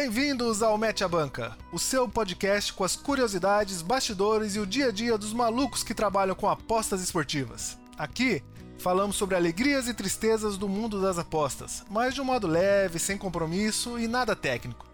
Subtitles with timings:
[0.00, 4.86] Bem-vindos ao Mete a Banca, o seu podcast com as curiosidades, bastidores e o dia
[4.86, 7.76] a dia dos malucos que trabalham com apostas esportivas.
[7.98, 8.40] Aqui
[8.78, 13.18] falamos sobre alegrias e tristezas do mundo das apostas, mas de um modo leve, sem
[13.18, 14.86] compromisso e nada técnico.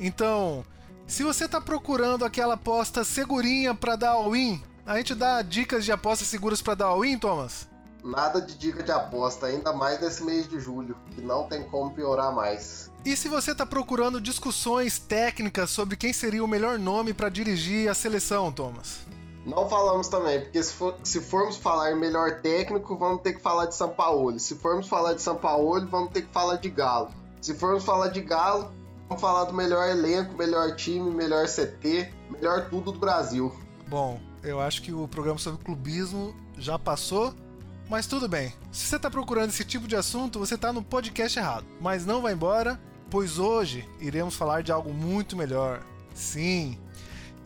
[0.00, 0.64] Então,
[1.06, 5.92] se você está procurando aquela aposta segurinha para dar all-in, a gente dá dicas de
[5.92, 7.68] apostas seguras para dar all-in, Thomas?
[8.02, 11.94] Nada de dica de aposta, ainda mais nesse mês de julho, que não tem como
[11.94, 12.89] piorar mais.
[13.04, 17.88] E se você está procurando discussões técnicas sobre quem seria o melhor nome para dirigir
[17.88, 19.00] a seleção, Thomas?
[19.46, 23.40] Não falamos também, porque se, for, se, formos falar em melhor técnico, vamos ter que
[23.40, 24.38] falar de São Paulo.
[24.38, 27.08] Se formos falar de São Paulo, vamos ter que falar de Galo.
[27.40, 28.70] Se formos falar de Galo,
[29.08, 33.50] vamos falar do melhor elenco, melhor time, melhor CT, melhor tudo do Brasil.
[33.88, 37.34] Bom, eu acho que o programa sobre clubismo já passou
[37.90, 41.36] mas tudo bem, se você está procurando esse tipo de assunto, você está no podcast
[41.36, 41.66] errado.
[41.80, 45.82] Mas não vá embora, pois hoje iremos falar de algo muito melhor.
[46.14, 46.78] Sim,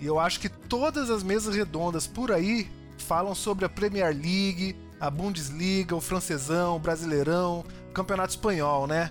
[0.01, 4.77] e eu acho que todas as mesas redondas por aí falam sobre a Premier League,
[5.01, 9.11] a Bundesliga, o francesão, o brasileirão, o campeonato espanhol, né?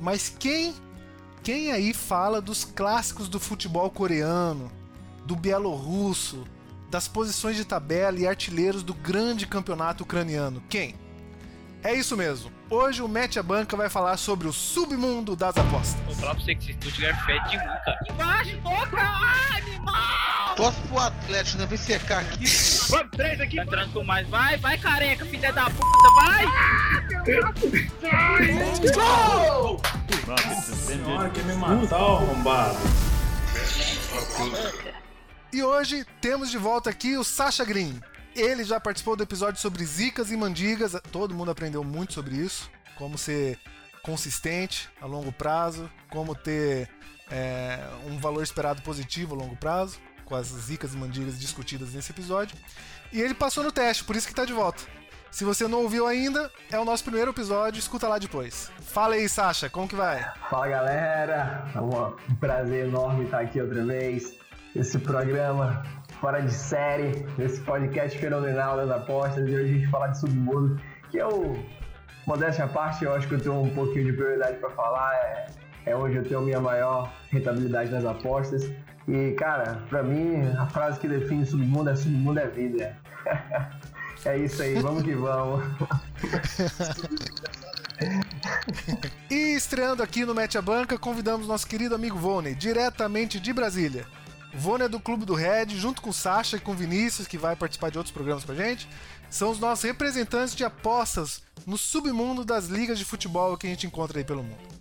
[0.00, 0.74] Mas quem
[1.42, 4.72] quem aí fala dos clássicos do futebol coreano,
[5.26, 6.46] do bielorrusso,
[6.90, 10.62] das posições de tabela e artilheiros do grande campeonato ucraniano.
[10.70, 10.94] Quem?
[11.84, 12.50] É isso mesmo.
[12.70, 16.00] Hoje o Mete a Banca vai falar sobre o submundo das apostas.
[16.10, 17.98] O próprio você que se tu tiver fé de nunca.
[18.10, 19.02] Embaixo, toca!
[19.58, 20.54] animal!
[20.56, 21.66] Torce pro Atlético, né?
[21.66, 22.46] Vem secar aqui.
[22.88, 23.56] Vamos, três aqui.
[23.56, 24.26] Tá entrando com mais.
[24.28, 26.46] Vai, vai, careca, filha da puta, vai!
[28.94, 29.82] Gol!
[30.26, 32.78] Nossa senhora, quer me matar, arrombado.
[35.52, 38.00] E hoje temos de volta aqui o Sasha Green.
[38.34, 42.68] Ele já participou do episódio sobre zicas e mandigas, todo mundo aprendeu muito sobre isso,
[42.96, 43.58] como ser
[44.02, 46.88] consistente a longo prazo, como ter
[47.30, 52.10] é, um valor esperado positivo a longo prazo, com as zicas e mandigas discutidas nesse
[52.10, 52.56] episódio.
[53.12, 54.82] E ele passou no teste, por isso que está de volta.
[55.30, 58.70] Se você não ouviu ainda, é o nosso primeiro episódio, escuta lá depois.
[58.82, 60.24] Fala aí, Sasha, como que vai?
[60.48, 64.34] Fala galera, é um prazer enorme estar aqui outra vez
[64.74, 65.84] esse programa
[66.20, 69.48] fora de série, esse podcast fenomenal das apostas.
[69.48, 70.80] E hoje a gente falar de submundo,
[71.10, 71.56] que eu,
[72.26, 75.14] modéstia à parte, eu acho que eu tenho um pouquinho de prioridade para falar.
[75.14, 75.46] É,
[75.86, 78.70] é onde eu tenho minha maior rentabilidade nas apostas.
[79.06, 82.96] E, cara, para mim, a frase que define submundo é submundo é vida.
[84.24, 85.62] é isso aí, vamos que vamos.
[89.30, 94.06] e estreando aqui no Mete a Banca, convidamos nosso querido amigo Vone, diretamente de Brasília.
[94.56, 97.90] Vônia é do Clube do Red, junto com Sasha e com Vinícius, que vai participar
[97.90, 98.88] de outros programas com a gente,
[99.28, 103.86] são os nossos representantes de apostas no submundo das ligas de futebol que a gente
[103.86, 104.74] encontra aí pelo mundo.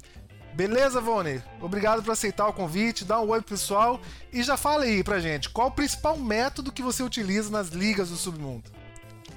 [0.53, 1.41] Beleza, Vone?
[1.59, 3.99] Obrigado por aceitar o convite, dá um oi pro pessoal
[4.31, 8.09] e já fala aí pra gente, qual o principal método que você utiliza nas ligas
[8.09, 8.69] do submundo?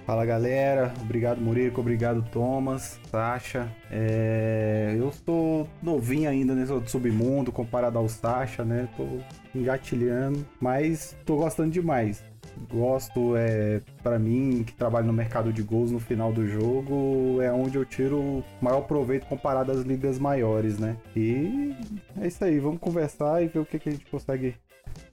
[0.07, 3.69] Fala galera, obrigado Murico, obrigado Thomas, Sasha.
[3.91, 4.95] É...
[4.97, 8.89] Eu sou novinho ainda nesse submundo comparado ao Sasha, né?
[8.97, 9.05] Tô
[9.53, 12.23] engatilhando, mas tô gostando demais.
[12.71, 17.51] Gosto, é, para mim, que trabalho no mercado de gols no final do jogo, é
[17.51, 20.97] onde eu tiro o maior proveito comparado às ligas maiores, né?
[21.17, 21.75] E
[22.21, 24.55] é isso aí, vamos conversar e ver o que, que a gente consegue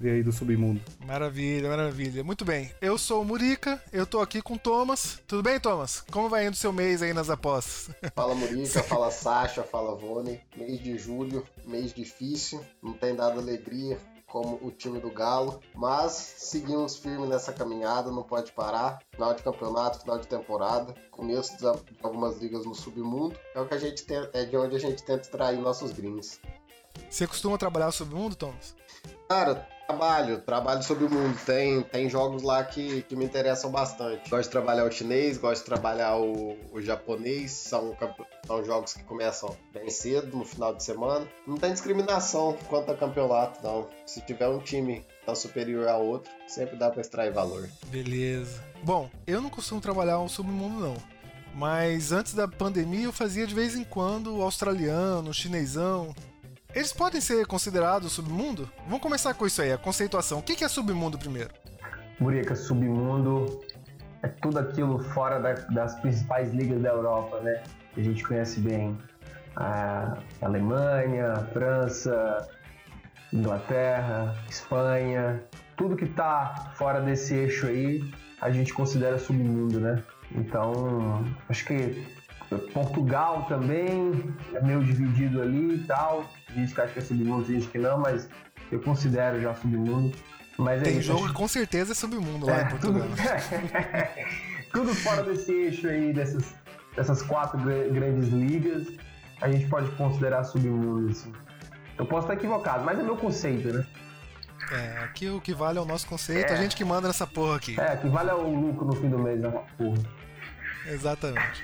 [0.10, 0.82] aí do submundo.
[1.06, 2.24] Maravilha, maravilha.
[2.24, 2.72] Muito bem.
[2.82, 5.22] Eu sou o Murica, eu tô aqui com o Thomas.
[5.28, 6.04] Tudo bem, Thomas?
[6.12, 7.94] Como vai indo o seu mês aí nas apostas?
[8.16, 10.40] Fala Murica, fala Sasha, fala Vone.
[10.56, 13.98] Mês de julho, mês difícil, não tem dado alegria
[14.34, 18.98] como o time do Galo, mas seguimos firme nessa caminhada, não pode parar.
[19.12, 21.68] Final de campeonato, final de temporada, começo de
[22.02, 25.04] algumas ligas no submundo, é o que a gente tem, é de onde a gente
[25.04, 26.40] tenta extrair nossos greens.
[27.08, 28.76] Você costuma trabalhar no submundo, Thomas?
[29.30, 31.38] Cara, trabalho, trabalho sobre o mundo.
[31.46, 34.30] Tem, tem jogos lá que, que me interessam bastante.
[34.30, 37.52] Gosto de trabalhar o chinês, gosto de trabalhar o, o japonês.
[37.52, 37.96] São,
[38.46, 41.28] são jogos que começam bem cedo, no final de semana.
[41.48, 43.88] Não tem discriminação quanto a campeonato, não.
[44.06, 47.70] Se tiver um time tá superior ao outro, sempre dá para extrair valor.
[47.88, 48.62] Beleza.
[48.84, 50.98] Bom, eu não costumo trabalhar o submundo, não.
[51.56, 56.14] Mas antes da pandemia eu fazia de vez em quando o australiano, o chinesão.
[56.74, 58.68] Eles podem ser considerados submundo?
[58.86, 60.40] Vamos começar com isso aí, a conceituação.
[60.40, 61.52] O que é submundo primeiro?
[62.20, 63.62] Murica, submundo
[64.24, 67.62] é tudo aquilo fora da, das principais ligas da Europa, né?
[67.94, 68.98] Que a gente conhece bem.
[69.56, 72.48] A Alemanha, a França,
[73.32, 75.44] Inglaterra, Espanha.
[75.78, 78.04] Tudo que está fora desse eixo aí,
[78.42, 80.02] a gente considera submundo, né?
[80.32, 82.04] Então, acho que
[82.74, 86.26] Portugal também é meio dividido ali e tal.
[86.56, 88.30] Gente que acha que é submundo, gente que não, mas
[88.72, 90.16] eu considero já submundo.
[90.58, 93.08] Mas é Tem isso, jogo acho- que com certeza é submundo lá É, em Portugal.
[93.08, 93.16] tudo,
[94.72, 96.54] tudo fora desse eixo aí, dessas,
[96.96, 98.88] dessas quatro gra- grandes ligas,
[99.42, 101.34] a gente pode considerar submundo, assim.
[101.98, 103.86] Eu posso estar equivocado, mas é meu conceito, né?
[104.72, 106.58] É, aqui o que vale é o nosso conceito, a É.
[106.58, 107.80] gente que manda nessa porra aqui.
[107.80, 109.52] É, que vale o lucro no fim do mês, né?
[109.78, 109.98] Porra.
[110.88, 111.64] Exatamente.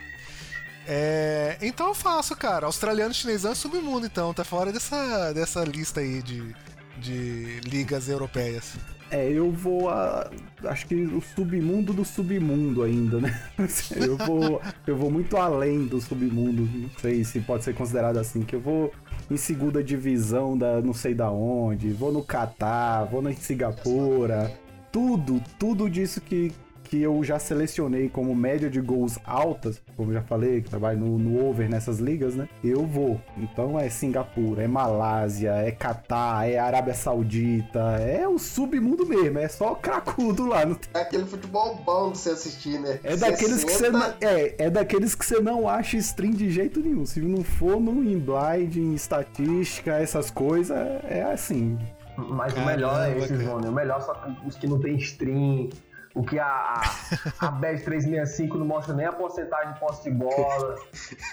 [0.92, 2.66] É, então eu faço, cara.
[2.66, 4.34] Australiano e chinesão é submundo, então.
[4.34, 6.56] Tá fora dessa, dessa lista aí de,
[6.98, 8.76] de ligas europeias.
[9.12, 10.30] É, eu vou a.
[10.66, 13.40] Acho que o submundo do submundo ainda, né?
[13.96, 16.64] Eu vou, eu vou muito além do submundo.
[16.64, 18.92] Não sei se pode ser considerado assim, que eu vou
[19.30, 24.52] em segunda divisão da não sei da onde, vou no Catar, vou na Singapura.
[24.92, 26.52] Tudo, tudo disso que,
[26.90, 30.98] que eu já selecionei como média de gols altas, como eu já falei, que trabalho
[31.00, 32.50] no, no over nessas ligas, né?
[32.64, 33.22] Eu vou.
[33.38, 39.48] Então é Singapura, é Malásia, é Catar, é Arábia Saudita, é o submundo mesmo, é
[39.48, 40.66] só cracudo lá.
[40.66, 43.00] Tem- É aquele futebol bom de você assistir, né?
[43.04, 46.80] É daqueles que você não, é, é daqueles que você não acha stream de jeito
[46.80, 47.06] nenhum.
[47.06, 50.76] Se não for no in blind, em estatística, essas coisas,
[51.08, 51.78] é assim.
[52.18, 53.44] Mas o Caramba, melhor é esses, cara.
[53.44, 53.68] Johnny.
[53.68, 55.70] O melhor só os que não tem stream.
[56.16, 60.16] O que a, a, a Bet 365 não mostra nem a porcentagem de posse de
[60.16, 60.76] bola.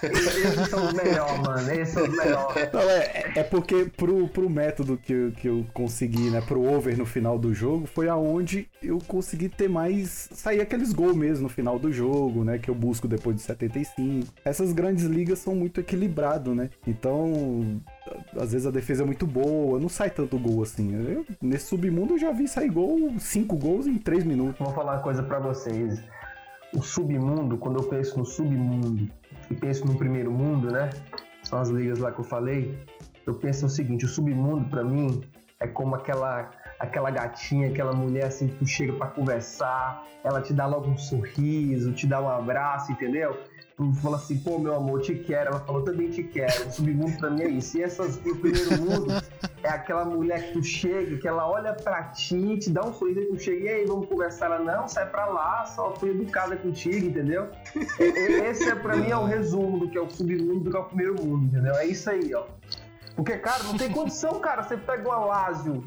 [0.03, 1.71] Esses são os melhores, mano.
[1.71, 2.71] Esses são os melhores.
[2.71, 6.97] Não, é, é porque pro, pro método que eu, que eu consegui, né, pro over
[6.97, 10.29] no final do jogo, foi aonde eu consegui ter mais.
[10.31, 14.27] sair aqueles gols mesmo no final do jogo, né, que eu busco depois de 75.
[14.45, 16.69] Essas grandes ligas são muito equilibrado, né?
[16.85, 17.81] Então,
[18.35, 20.93] às vezes a defesa é muito boa, não sai tanto gol assim.
[20.93, 24.59] Eu- nesse submundo eu já vi sair gol, cinco gols em três minutos.
[24.59, 26.01] Vou falar uma coisa pra vocês.
[26.73, 29.09] O submundo, quando eu penso no submundo
[29.49, 30.89] e penso no primeiro mundo, né?
[31.43, 32.77] São as ligas lá que eu falei.
[33.25, 35.21] Eu penso o seguinte: o submundo pra mim
[35.59, 40.53] é como aquela aquela gatinha, aquela mulher assim que tu chega pra conversar, ela te
[40.53, 43.35] dá logo um sorriso, te dá um abraço, entendeu?
[43.77, 45.51] Tu fala assim, pô, meu amor, te quero.
[45.51, 46.67] Ela falou, também te quero.
[46.67, 47.77] O submundo pra mim é isso.
[47.77, 49.13] E essas, e o primeiro mundo
[49.61, 53.19] é aquela mulher que tu chega, que ela olha pra ti, te dá um sorriso,
[53.19, 54.47] aí tu chega, e aí, vamos conversar?
[54.47, 57.49] Ela, não, sai pra lá, só fui educada contigo, entendeu?
[57.99, 60.71] E- e- Esse é pra mim é o resumo do que é o submundo, do
[60.71, 61.75] que é o primeiro mundo, entendeu?
[61.75, 62.45] É isso aí, ó.
[63.15, 64.63] Porque, cara, não tem condição, cara.
[64.63, 65.83] Você pega o Alásio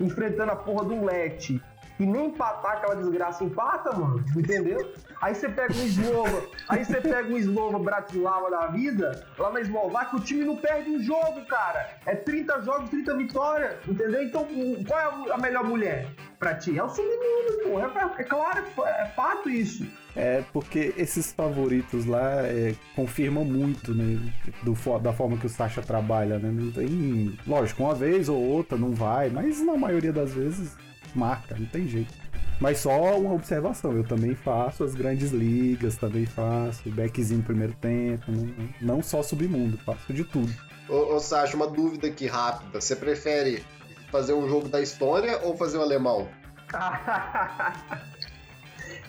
[0.00, 1.60] enfrentando a porra do Lete
[1.98, 4.92] e nem empatar aquela desgraça empata, mano, entendeu?
[5.20, 9.60] Aí você pega um Slova, aí você pega um Slova Bratislava da vida, lá na
[9.60, 11.98] Eslováquia, o time não perde um jogo, cara.
[12.04, 14.22] É 30 jogos, 30 vitórias, entendeu?
[14.22, 14.46] Então,
[14.86, 16.08] qual é a melhor mulher
[16.38, 16.78] pra ti?
[16.78, 17.80] É o submundo, pô.
[17.80, 19.86] É, é claro, é fato isso.
[20.16, 24.20] É porque esses favoritos lá é, confirmam muito, né?
[24.62, 26.50] Do, da forma que o Sasha trabalha, né?
[26.50, 27.36] Não tem.
[27.46, 30.76] Lógico, uma vez ou outra não vai, mas na maioria das vezes
[31.18, 32.12] marca, não tem jeito.
[32.60, 37.72] Mas só uma observação, eu também faço as grandes ligas, também faço backzinho no primeiro
[37.74, 40.52] tempo, não, não só submundo, faço de tudo.
[40.88, 42.80] Ô, ô Sasha, uma dúvida aqui rápida.
[42.80, 43.64] Você prefere
[44.10, 46.28] fazer um jogo da Estônia ou fazer o alemão?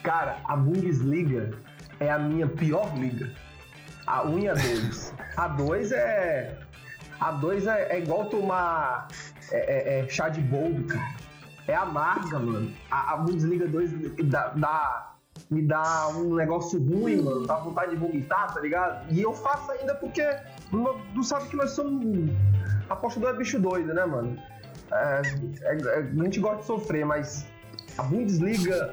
[0.02, 1.50] Cara, a Bundesliga
[2.00, 3.32] é a minha pior liga.
[4.06, 5.14] A 1 e a 2.
[5.36, 6.58] A 2 é.
[7.18, 9.08] A 2 é, é igual tomar
[9.50, 11.14] é, é- é chá de boldo, cara.
[11.68, 12.72] É amarga, mano.
[12.90, 15.12] A, a Bundesliga 2 dá, dá-
[15.50, 17.46] me dá um negócio ruim, mano.
[17.46, 19.12] Dá vontade de vomitar, tá ligado?
[19.12, 20.22] E eu faço ainda porque
[20.72, 22.30] não, não sabe que nós somos.
[22.88, 24.38] Apostador é bicho doido, né, mano?
[24.92, 25.22] É,
[25.62, 27.46] é- é- a gente gosta de sofrer, mas
[27.98, 28.92] a Bundesliga,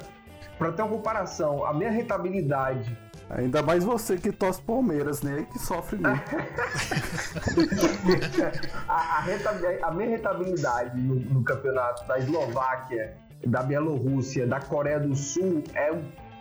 [0.58, 2.96] pra ter uma comparação, a minha rentabilidade
[3.30, 5.46] Ainda mais você que torce Palmeiras, né?
[5.52, 6.22] Que sofre muito.
[8.88, 13.16] a, a a minha rentabilidade no, no campeonato da Eslováquia,
[13.46, 15.90] da Bielorrússia, da Coreia do Sul é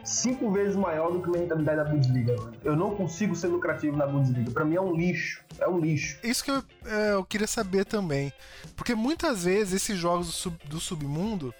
[0.03, 2.35] cinco vezes maior do que a minha rentabilidade da Bundesliga.
[2.63, 4.51] Eu não consigo ser lucrativo na Bundesliga.
[4.51, 5.41] Pra mim é um lixo.
[5.59, 6.19] É um lixo.
[6.23, 8.31] Isso que eu, é, eu queria saber também.
[8.75, 11.53] Porque muitas vezes esses jogos do, sub- do submundo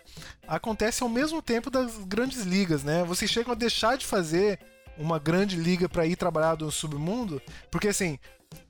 [0.47, 3.03] acontecem ao mesmo tempo das grandes ligas, né?
[3.05, 4.59] Vocês chegam a deixar de fazer
[4.97, 8.17] uma grande liga pra ir trabalhar no submundo, porque assim,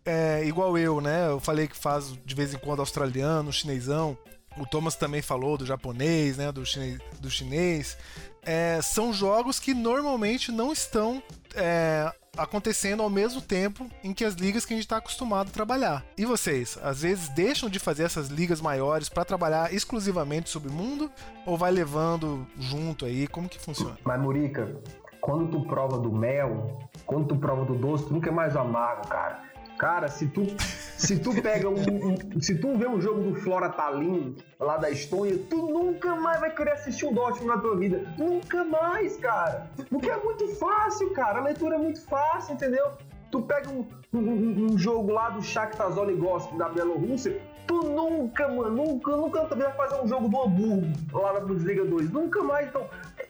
[0.06, 1.28] é, igual eu, né?
[1.28, 4.18] Eu falei que faz de vez em quando australiano, chinesão.
[4.58, 6.52] O Thomas também falou do japonês, né?
[6.52, 7.00] Do chinês.
[7.20, 7.98] Do chinês.
[8.44, 11.24] É, são jogos que normalmente não estão
[11.56, 15.52] é, acontecendo ao mesmo tempo em que as ligas que a gente está acostumado a
[15.52, 16.06] trabalhar.
[16.18, 21.10] E vocês, às vezes deixam de fazer essas ligas maiores para trabalhar exclusivamente submundo
[21.46, 23.28] ou vai levando junto aí?
[23.28, 23.98] Como que funciona?
[24.04, 24.76] Mas, Murica,
[25.24, 28.60] quando tu prova do mel, quando tu prova do doce, tu nunca é mais o
[28.60, 29.40] amargo, cara.
[29.80, 33.70] Cara, se tu, se tu pega um, um- Se tu vê um jogo do Flora
[33.70, 38.02] Tallinn, lá da Estônia, tu nunca mais vai querer assistir um Dortmund na tua vida.
[38.18, 39.68] Nunca mais, cara.
[39.90, 41.40] Porque é muito fácil, cara.
[41.40, 42.86] A leitura é muito fácil, entendeu?
[43.32, 48.70] Tu pega um, um- um- jogo lá do Shakhtar Zolgosk da Bielorrússia, tu nunca, mano,
[48.76, 52.12] nunca, nunca vai fazer um jogo do Hamburgo lá na Bundesliga 2.
[52.12, 52.68] Nunca mais.
[52.68, 52.86] Então,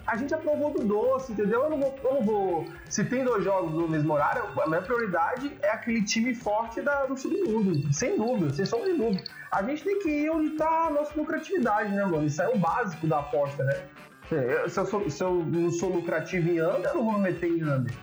[0.06, 1.64] a gente aprovou do doce, entendeu?
[1.64, 1.96] Eu não vou.
[2.04, 6.04] Eu não vou se tem dois jogos no mesmo horário, a minha prioridade é aquele
[6.04, 7.92] time forte da, do submundo.
[7.94, 9.24] Sem dúvida, sem sombra de dúvida.
[9.52, 12.26] A gente tem que ir onde tá a nossa lucratividade, né, mano?
[12.26, 13.84] Isso é o básico da aposta, né?
[14.70, 17.50] Se eu, sou- se eu não sou lucrativo em under, eu não vou me meter
[17.50, 17.94] em under.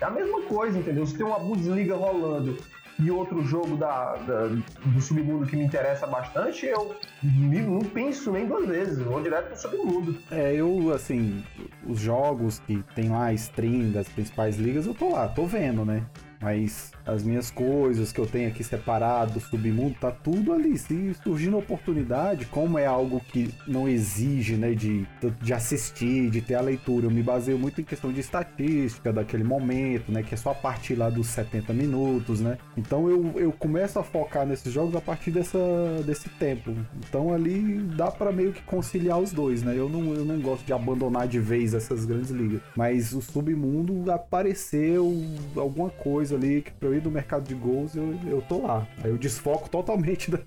[0.00, 1.04] É a mesma coisa, entendeu?
[1.04, 2.56] Se tem uma Bundesliga rolando
[3.02, 8.46] e outro jogo da, da- do submundo que me interessa bastante, eu não penso nem
[8.46, 10.16] duas vezes, vou direto pro submundo.
[10.30, 11.42] É, eu, assim,
[11.86, 16.02] os jogos que tem lá, stream das principais ligas, eu tô lá, tô vendo, né?
[16.40, 20.76] Mas as minhas coisas que eu tenho aqui separado do submundo, tá tudo ali.
[20.78, 25.06] Se surgindo oportunidade, como é algo que não exige, né, de,
[25.40, 29.44] de assistir, de ter a leitura, eu me baseio muito em questão de estatística daquele
[29.44, 32.56] momento, né, que é só a partir lá dos 70 minutos, né?
[32.76, 35.58] Então eu, eu começo a focar nesses jogos a partir dessa,
[36.06, 36.74] desse tempo.
[37.08, 39.74] Então ali dá pra meio que conciliar os dois, né?
[39.76, 42.60] Eu não, eu não gosto de abandonar de vez essas grandes ligas.
[42.76, 45.22] Mas o submundo apareceu
[45.56, 48.86] alguma coisa ali que pra eu ir do mercado de gols, eu, eu tô lá.
[49.02, 50.40] Aí eu desfoco totalmente da-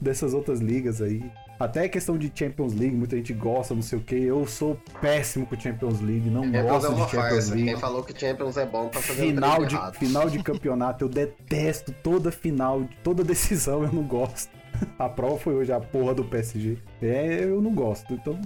[0.00, 1.24] dessas outras ligas aí.
[1.58, 4.14] Até questão de Champions League, muita gente gosta, não sei o que.
[4.14, 7.54] Eu sou péssimo com Champions League, não é gosto uma de Champions farsa.
[7.54, 7.70] League.
[7.70, 9.94] Quem falou que Champions é bom tá fazendo Final de, errado.
[9.94, 14.50] final de campeonato, eu detesto toda final, toda decisão eu não gosto.
[14.98, 16.76] A prova foi hoje a porra do PSG.
[17.00, 18.12] É, eu não gosto.
[18.12, 18.38] Então,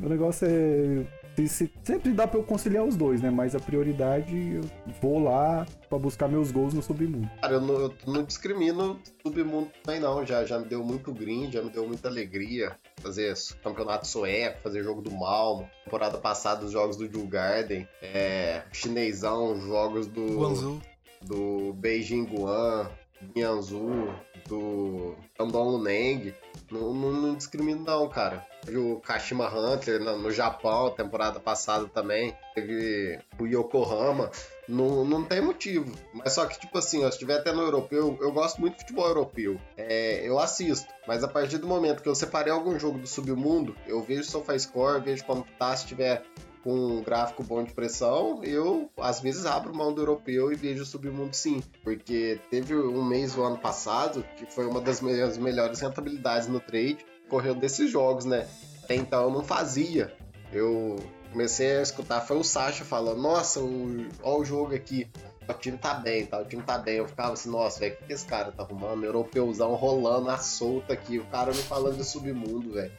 [0.00, 1.02] o negócio é.
[1.36, 3.30] Se- se- sempre dá pra eu conciliar os dois, né?
[3.30, 4.62] Mas a prioridade, eu
[5.02, 7.28] vou lá pra buscar meus gols no submundo.
[7.40, 10.24] Cara, eu não, eu não discrimino submundo também não.
[10.24, 14.82] Já, já me deu muito green, já me deu muita alegria fazer campeonato sueco, fazer
[14.82, 15.68] jogo do Malmo.
[15.84, 20.80] Temporada passada, os jogos do Djurgarden, é, chinesão, jogos do, Guangzhou.
[21.22, 22.88] do Beijing Guan,
[23.32, 24.14] Guianzu,
[24.48, 26.34] do Shandong Luneng.
[26.70, 28.44] Não, não, não discrimino não, cara.
[28.64, 32.34] Teve o Kashima Hunter no, no Japão, temporada passada também.
[32.54, 34.30] Teve o Yokohama.
[34.66, 35.94] Não, não tem motivo.
[36.14, 38.80] Mas só que, tipo assim, ó, se estiver até no europeu, eu gosto muito de
[38.80, 39.60] futebol europeu.
[39.76, 40.88] É, eu assisto.
[41.06, 44.24] Mas a partir do momento que eu separei algum jogo do submundo, eu vejo o
[44.24, 46.24] SofaScore, vejo como tá, se tiver
[46.64, 50.82] com um gráfico bom de pressão, eu às vezes abro mão do europeu e vejo
[50.82, 51.62] o submundo sim.
[51.84, 56.58] Porque teve um mês o ano passado que foi uma das minhas melhores rentabilidades no
[56.58, 58.48] trade, correu desses jogos, né?
[58.82, 60.12] Até então eu não fazia.
[60.50, 60.96] Eu
[61.30, 65.06] comecei a escutar, foi o Sasha falando, nossa, o, o jogo aqui.
[65.46, 66.38] O time tá bem, tá?
[66.38, 66.96] O time tá bem.
[66.96, 69.04] Eu ficava assim, nossa, velho, o que que esse cara tá arrumando?
[69.04, 71.18] Europeuzão rolando a solta aqui.
[71.18, 72.92] O cara me falando de submundo, velho.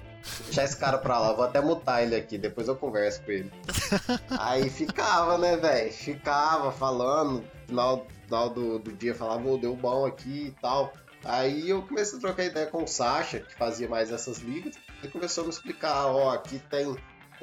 [0.46, 3.52] Deixar esse cara pra lá, vou até mutar ele aqui, depois eu converso com ele.
[4.40, 5.92] Aí ficava, né, velho?
[5.92, 10.94] Ficava falando, final, final do, do dia falava, ô, deu bom aqui e tal.
[11.24, 15.12] Aí eu comecei a trocar ideia com o Sasha, que fazia mais essas ligas, ele
[15.12, 16.96] começou a me explicar, ó, aqui tem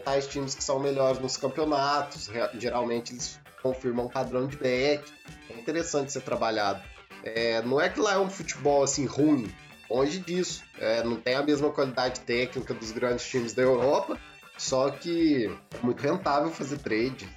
[0.05, 5.03] tais times que são melhores nos campeonatos, geralmente eles confirmam um padrão de bet,
[5.51, 6.83] é interessante ser trabalhado.
[7.25, 9.53] É, não é que lá é um futebol assim ruim,
[9.93, 10.63] longe disso.
[10.79, 14.19] É, não tem a mesma qualidade técnica dos grandes times da Europa,
[14.57, 17.29] só que é muito rentável fazer trade.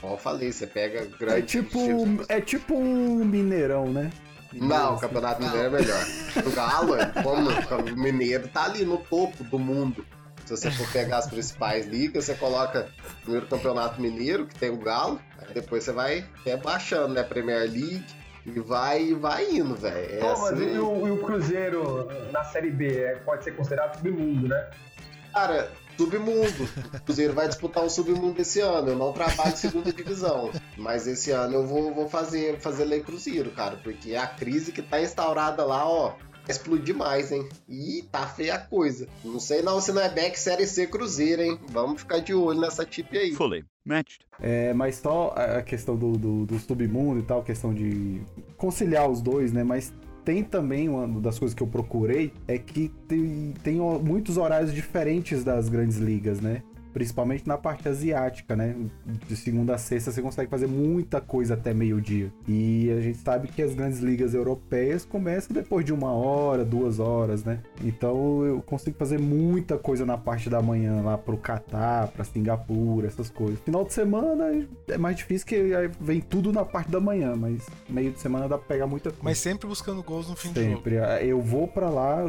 [0.00, 2.26] Como eu falei, você pega É grandes tipo, times.
[2.28, 4.10] é tipo um Mineirão, né?
[4.52, 6.04] Não, o Campeonato Mineiro é melhor.
[6.46, 10.06] O Galo, como o Mineiro tá ali no topo do mundo.
[10.44, 12.88] Se você for pegar as principais ligas, você coloca
[13.22, 17.22] primeiro o Campeonato Mineiro, que tem o Galo, aí depois você vai até baixando, né?
[17.24, 18.04] Premier League,
[18.46, 20.14] e vai, vai indo, velho.
[20.14, 23.56] É Pô, mas assim, e, o, e o Cruzeiro na Série B é, pode ser
[23.56, 24.70] considerado submundo, né?
[25.32, 26.68] Cara, submundo.
[26.94, 28.90] O Cruzeiro vai disputar um submundo esse ano.
[28.90, 30.50] Eu não trabalho em segunda divisão.
[30.76, 33.76] Mas esse ano eu vou, vou fazer, fazer lei Cruzeiro, cara.
[33.82, 36.14] Porque a crise que tá instaurada lá, ó.
[36.48, 37.48] Explodir mais, hein?
[37.68, 39.08] E tá feia a coisa.
[39.24, 41.58] Não sei não se não é back Série C Cruzeiro, hein?
[41.70, 43.32] Vamos ficar de olho nessa tip aí.
[43.32, 44.20] Fully matched.
[44.40, 48.20] É, mas só a questão do, do, do submundo e tal, questão de
[48.56, 49.64] conciliar os dois, né?
[49.64, 49.92] Mas
[50.24, 55.44] tem também uma das coisas que eu procurei é que tem, tem muitos horários diferentes
[55.44, 56.62] das grandes ligas, né?
[56.96, 58.74] Principalmente na parte asiática, né?
[59.28, 62.32] De segunda a sexta você consegue fazer muita coisa até meio-dia.
[62.48, 66.98] E a gente sabe que as grandes ligas europeias começam depois de uma hora, duas
[66.98, 67.60] horas, né?
[67.84, 73.08] Então eu consigo fazer muita coisa na parte da manhã lá pro Catar, pra Singapura,
[73.08, 73.60] essas coisas.
[73.60, 78.10] Final de semana é mais difícil que vem tudo na parte da manhã, mas meio
[78.10, 79.22] de semana dá pra pegar muita coisa.
[79.22, 80.76] Mas sempre buscando gols no fim do jogo.
[80.76, 80.96] Sempre.
[81.20, 82.24] Eu vou pra lá,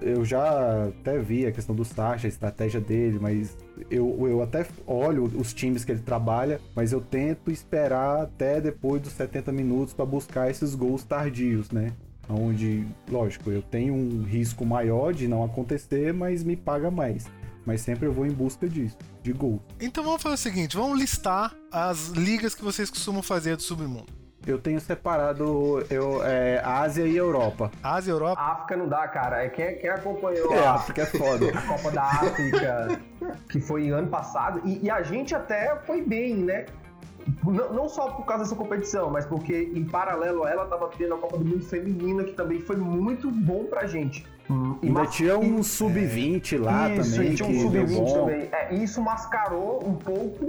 [0.00, 3.56] eu já até vi a questão do Sacha, a estratégia dele, mas
[3.90, 9.00] eu, eu até olho os times que ele trabalha, mas eu tento esperar até depois
[9.02, 11.92] dos 70 minutos pra buscar esses gols tardios, né?
[12.28, 17.26] Onde, lógico, eu tenho um risco maior de não acontecer, mas me paga mais.
[17.64, 19.60] Mas sempre eu vou em busca disso, de gol.
[19.80, 24.21] Então vamos fazer o seguinte: vamos listar as ligas que vocês costumam fazer do submundo.
[24.46, 27.70] Eu tenho separado eu, é, Ásia e Europa.
[27.82, 28.40] Ásia, Europa.
[28.40, 29.44] África não dá, cara.
[29.44, 31.46] É quem, quem acompanhou É, a, África é foda.
[31.56, 33.00] a Copa da África,
[33.48, 36.66] que foi ano passado, e, e a gente até foi bem, né?
[37.44, 41.14] Não, não só por causa dessa competição, mas porque em paralelo a ela tava tendo
[41.14, 44.26] a Copa do Mundo Feminina, que também foi muito bom pra gente.
[44.50, 47.86] Hum, e Ainda mas- tinha um sub-20 lá isso, também, e tinha um que deu
[47.86, 48.12] sub-20 bom.
[48.12, 48.48] também.
[48.50, 50.48] É, e isso mascarou um pouco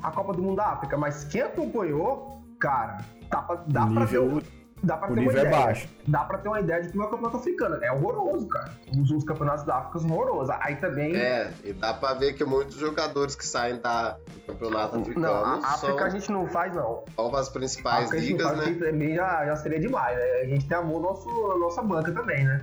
[0.00, 2.98] a Copa do Mundo da África, mas quem acompanhou, cara,
[3.30, 4.42] dá pra, dá O pra ter, nível- um-
[4.82, 5.64] dá pra o ter uma nível é ideia.
[5.64, 5.88] baixo.
[6.06, 7.78] Dá pra ter uma ideia de como é o campeonato africano.
[7.84, 8.70] É horroroso, cara.
[8.98, 10.54] Os, os campeonatos da África são horrorosos.
[10.60, 11.16] Aí também.
[11.16, 15.34] É, e dá pra ver que muitos jogadores que saem da, do campeonato africano Não,
[15.44, 17.02] a África são, a gente não faz, não.
[17.16, 18.86] são as A principais a gente não ligas, faz, né?
[18.90, 20.16] também já, já seria demais.
[20.18, 20.24] Né?
[20.42, 22.62] A gente tem amor nosso, a nossa banca também, né?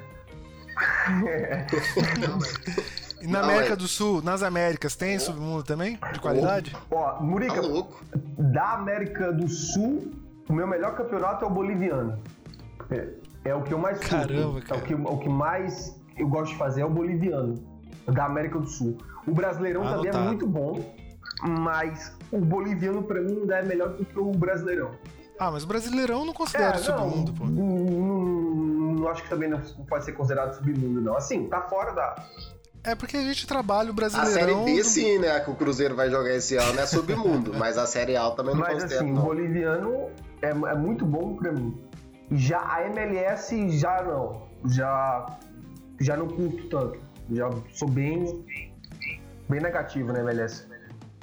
[3.21, 5.99] E na Não, América é- do Sul, nas Américas, tem submundo também?
[6.13, 6.75] De qualidade?
[6.89, 8.03] Ó, Tá Murica, louco.
[8.37, 10.11] da América do Sul,
[10.49, 12.19] o meu melhor campeonato é o boliviano.
[12.89, 13.07] É,
[13.45, 14.09] é o que eu mais curto.
[14.09, 14.81] Caramba, É cara.
[14.81, 17.55] o que, o que mais eu gosto de fazer é o boliviano,
[18.07, 18.97] da América do Sul.
[19.27, 20.83] O brasileirão também é muito bom,
[21.43, 24.91] mas o boliviano pra mim ainda é melhor do que o brasileirão.
[25.39, 27.45] Ah, mas o Brasileirão eu não considero submundo, pô.
[27.45, 29.59] não, não- não acho que também não
[29.89, 31.17] pode ser considerado submundo, não.
[31.17, 32.15] Assim, tá fora da.
[32.83, 34.33] É porque a gente trabalha o A Brasileirão.
[34.33, 35.39] Série B do- sim, né?
[35.39, 38.61] Que o Cruzeiro vai jogar esse ano é submundo, mas a Série A também não
[38.61, 39.21] Mas considero, assim, o não.
[39.23, 40.09] boliviano
[40.41, 41.79] é, é muito bom pra mim.
[42.31, 44.47] Já a MLS já não.
[44.65, 45.38] Já,
[46.00, 47.00] já não curto tanto.
[47.31, 48.43] Já sou bem,
[49.50, 50.65] bem negativo na MLS.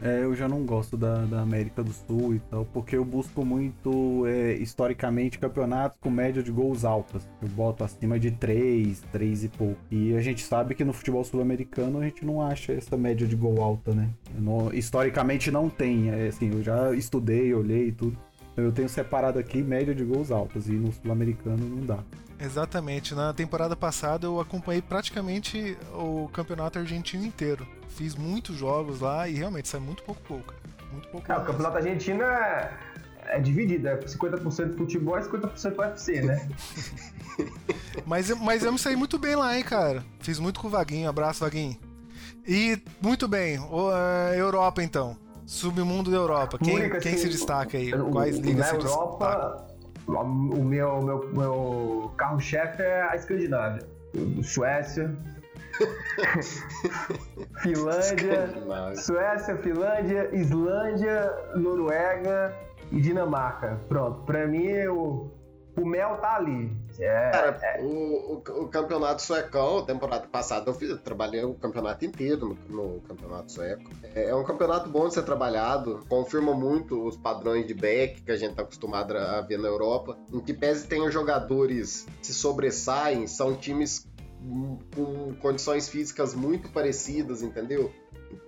[0.00, 3.44] É, eu já não gosto da, da América do Sul e tal, porque eu busco
[3.44, 7.28] muito, é, historicamente, campeonatos com média de gols altas.
[7.42, 9.80] Eu boto acima de 3, 3 e pouco.
[9.90, 13.34] E a gente sabe que no futebol sul-americano a gente não acha essa média de
[13.34, 14.08] gol alta, né?
[14.38, 16.10] Não- historicamente não tem.
[16.10, 18.16] É, assim, eu já estudei, olhei e tudo.
[18.56, 21.98] Eu tenho separado aqui média de gols altas e no sul-americano não dá.
[22.40, 23.14] Exatamente.
[23.14, 27.66] Na temporada passada eu acompanhei praticamente o campeonato argentino inteiro.
[27.88, 30.58] Fiz muitos jogos lá e realmente sai muito pouco cara.
[30.92, 31.46] Muito pouco É, o gol mesmo.
[31.52, 32.72] campeonato argentino é,
[33.26, 36.48] é dividido, é 50% futebol e 50% UFC, né?
[38.06, 40.02] Mas, eu- mas eu me saí muito bem lá, hein, cara.
[40.20, 41.08] Fiz muito com o Vaguinho.
[41.08, 41.76] Abraço, Vaguinho.
[42.46, 43.58] E, muito bem.
[43.60, 45.16] O, eh, Europa, então.
[45.46, 46.58] Submundo da Europa.
[46.58, 47.92] Quem, Única, quem assim, se destaca aí?
[47.94, 49.67] o- Quais ligas na se destacam?
[50.08, 50.24] O
[50.64, 53.86] meu, meu, meu carro-chefe é a Escandinávia.
[54.42, 55.14] Suécia.
[57.60, 58.48] Finlândia.
[58.96, 62.56] Suécia, Finlândia, Islândia, Noruega
[62.90, 63.78] e Dinamarca.
[63.86, 65.30] Pronto, pra mim o,
[65.76, 66.74] o mel tá ali.
[66.98, 72.04] É, Cara, o, o, o campeonato suecão, temporada passada, eu, fiz, eu trabalhei o campeonato
[72.04, 73.88] inteiro no, no campeonato sueco.
[74.14, 78.32] É, é um campeonato bom de ser trabalhado, confirma muito os padrões de back que
[78.32, 80.18] a gente tá acostumado a ver na Europa.
[80.32, 84.08] Em que pese tenham jogadores que se sobressaem, são times
[84.94, 87.92] com condições físicas muito parecidas, entendeu?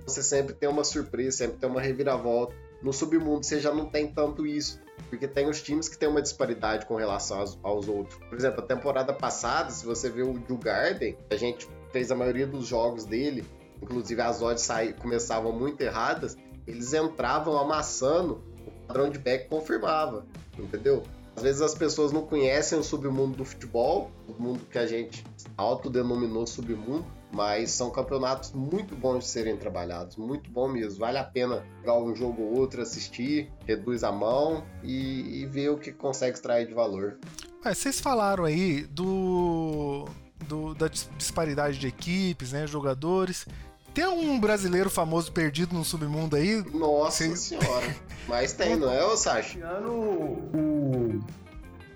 [0.06, 2.54] Você sempre tem uma surpresa, sempre tem uma reviravolta.
[2.82, 4.80] No submundo você já não tem tanto isso.
[5.08, 8.18] Porque tem os times que tem uma disparidade com relação aos, aos outros.
[8.28, 12.46] Por exemplo, a temporada passada, se você vê o Garden, a gente fez a maioria
[12.46, 13.44] dos jogos dele,
[13.82, 20.24] inclusive as odds saí, começavam muito erradas, eles entravam amassando, o padrão de back confirmava,
[20.58, 21.02] entendeu?
[21.34, 25.24] Às vezes as pessoas não conhecem o submundo do futebol, o mundo que a gente
[25.56, 30.98] autodenominou submundo, mas são campeonatos muito bons de serem trabalhados, muito bom mesmo.
[30.98, 35.70] Vale a pena pegar um jogo ou outro, assistir, reduz a mão e, e ver
[35.70, 37.18] o que consegue extrair de valor.
[37.64, 40.06] Ué, vocês falaram aí do,
[40.48, 43.46] do- da dis- disparidade de equipes, né, jogadores.
[43.92, 46.62] Tem um brasileiro famoso perdido no submundo aí?
[46.72, 47.94] Nossa senhora.
[48.28, 49.58] Mas tem, não é, ô Sacha?
[49.58, 51.20] Esse ano o.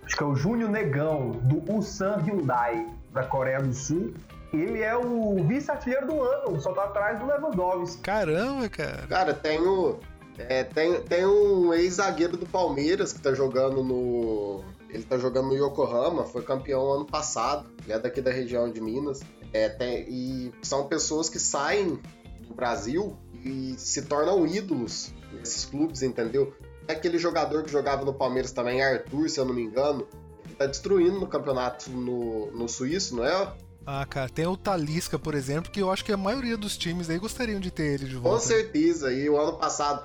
[0.04, 4.12] Acho que é o Júnior Negão, do Ulsan Hyundai, da Coreia do Sul.
[4.60, 8.00] Ele é o vice-artilheiro do ano, só tá atrás do Lewandowski.
[8.02, 9.06] Caramba, cara.
[9.08, 9.98] Cara, tem o.
[10.38, 14.62] é, tem, tem um ex-zagueiro do Palmeiras que tá jogando no.
[14.88, 17.68] Ele tá jogando no Yokohama, foi campeão ano passado.
[17.84, 19.20] Ele é daqui da região de Minas.
[19.52, 21.98] É, tem- e são pessoas que saem
[22.46, 26.54] do Brasil e se tornam ídolos nesses clubes, entendeu?
[26.86, 30.06] É aquele jogador que jogava no Palmeiras também, Arthur, se eu não me engano.
[30.44, 33.52] Ele tá destruindo no campeonato no, no Suíço, não é?
[33.86, 37.10] Ah, cara, tem o Talisca, por exemplo, que eu acho que a maioria dos times
[37.10, 38.40] aí gostariam de ter ele de Com volta.
[38.46, 39.12] certeza.
[39.12, 40.04] E o ano passado,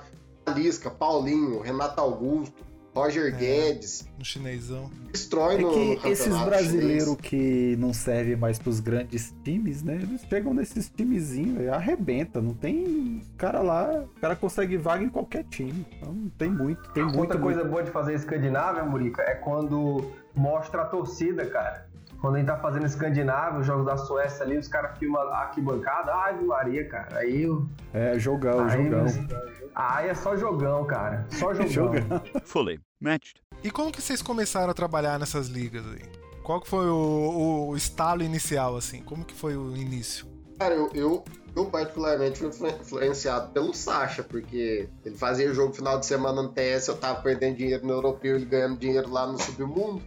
[0.54, 3.30] Lisca, Paulinho, Renato Augusto, Roger É.
[3.30, 4.90] Guedes, No chinesão.
[5.12, 9.94] destrói É no, que esses brasileiros que não servem mais pros grandes times, né?
[9.94, 12.40] Eles chegam nesses timezinhos, arrebenta.
[12.42, 15.86] Não tem cara lá, o cara consegue vaga em qualquer time.
[15.96, 17.60] Então tem muito, tem muita Outra coisa.
[17.60, 21.88] coisa boa de fazer Escandinávia, Murica, é quando mostra a torcida, cara.
[22.20, 25.38] Quando a gente tá fazendo Escandinávia, os jogos da Suécia ali, os caras filmam a
[25.38, 27.18] arquibancada, ai Maria, cara.
[27.18, 29.06] Aí, eu- É, jogão, aí, jogão.
[29.74, 31.26] aí é só jogão, cara.
[31.30, 31.68] Só jogão.
[31.68, 32.22] Jogão.
[32.44, 33.42] Fully matched.
[33.64, 36.02] E como que vocês começaram a trabalhar nessas ligas aí?
[36.42, 39.02] Qual que foi o, o- estalo inicial, assim?
[39.02, 40.26] Como que foi o início?
[40.58, 41.24] Cara, eu, eu,
[41.56, 46.48] eu particularmente fui influ- influenciado pelo Sacha, porque ele fazia jogo final de semana no
[46.50, 50.02] TS, eu tava perdendo dinheiro no europeu, ele ganhando dinheiro lá no submundo.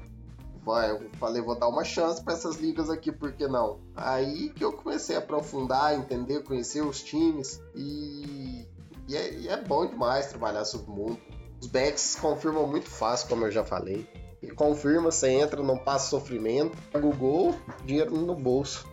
[0.65, 3.79] Vai, Eu falei, vou dar uma chance pra essas ligas aqui, por que não?
[3.95, 8.65] Aí que eu comecei a aprofundar, entender, conhecer os times e,
[9.07, 11.17] e, é, e é bom demais trabalhar submundo.
[11.59, 14.07] Os backs confirmam muito fácil, como eu já falei.
[14.41, 18.85] E confirma, você entra, não passa sofrimento, pega o gol, dinheiro no bolso.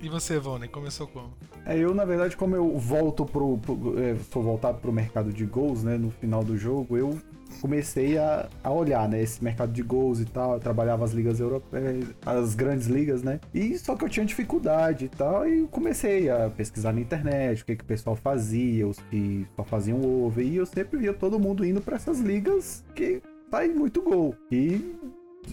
[0.00, 1.32] E você, Vone, começou como?
[1.64, 3.58] É, eu, na verdade, como eu volto pro.
[3.58, 5.96] pro é, sou voltado pro mercado de gols, né?
[5.96, 7.18] No final do jogo, eu
[7.60, 9.22] comecei a, a olhar, né?
[9.22, 10.54] Esse mercado de gols e tal.
[10.54, 13.40] Eu trabalhava as ligas europeias, as grandes ligas, né?
[13.54, 15.48] E só que eu tinha dificuldade e tal.
[15.48, 19.46] E eu comecei a pesquisar na internet o que, que o pessoal fazia, os que
[19.56, 20.44] só faziam over.
[20.44, 24.34] E eu sempre via todo mundo indo pra essas ligas que sai muito gol.
[24.50, 24.94] E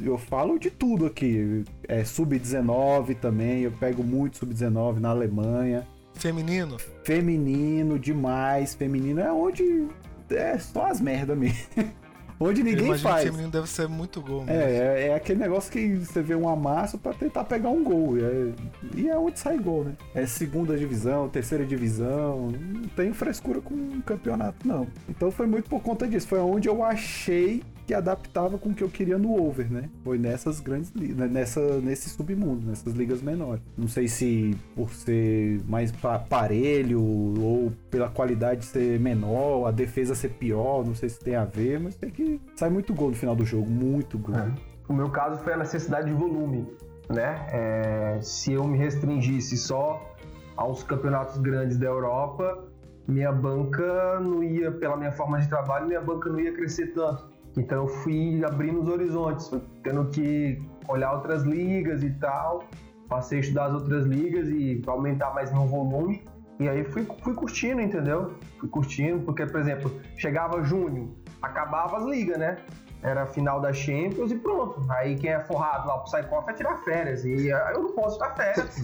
[0.02, 1.64] eu falo de tudo aqui.
[1.88, 5.88] É sub-19 também, eu pego muito sub-19 na Alemanha.
[6.16, 6.78] Feminino?
[7.04, 9.88] Feminino demais, feminino é onde
[10.30, 11.58] é só as merda mesmo.
[12.40, 13.24] onde ninguém faz.
[13.24, 14.60] que feminino deve ser muito gol mesmo.
[14.60, 18.18] É, é, é aquele negócio que você vê um amasso pra tentar pegar um gol.
[18.18, 18.52] É-
[18.96, 19.94] e é onde sai gol, né?
[20.14, 22.52] É segunda divisão, terceira divisão.
[22.52, 24.88] Não tem frescura com um campeonato, não.
[25.08, 26.28] Então foi muito por conta disso.
[26.28, 29.90] Foi onde eu achei que adaptava com o que eu queria no over, né?
[30.04, 33.62] Foi nessas grandes ligas, nessa, nesse submundo, nessas ligas menores.
[33.78, 40.16] Não sei se por ser mais pa- parelho ou pela qualidade ser menor, a defesa
[40.16, 43.16] ser pior, não sei se tem a ver, mas tem que sai muito gol no
[43.16, 44.36] final do jogo, muito gol.
[44.36, 44.52] É.
[44.88, 46.68] O meu caso foi a necessidade de volume,
[47.10, 47.46] né?
[47.52, 50.14] É, se eu me restringisse só
[50.56, 52.66] aos campeonatos grandes da Europa,
[53.08, 57.33] minha banca não ia, pela minha forma de trabalho, minha banca não ia crescer tanto.
[57.58, 59.52] Então eu fui abrindo os horizontes,
[59.84, 62.64] tendo que olhar outras ligas e tal,
[63.08, 66.24] passei a estudar as outras ligas e aumentar mais meu volume.
[66.60, 68.34] E aí fui, fui curtindo, entendeu?
[68.60, 72.58] Fui curtindo, porque, por exemplo, chegava junho, acabava as ligas, né?
[73.02, 74.82] Era a final da Champions e pronto.
[74.90, 77.26] Aí quem é forrado lá pro Psychoff é tirar férias.
[77.26, 78.82] E aí eu não posso tirar férias.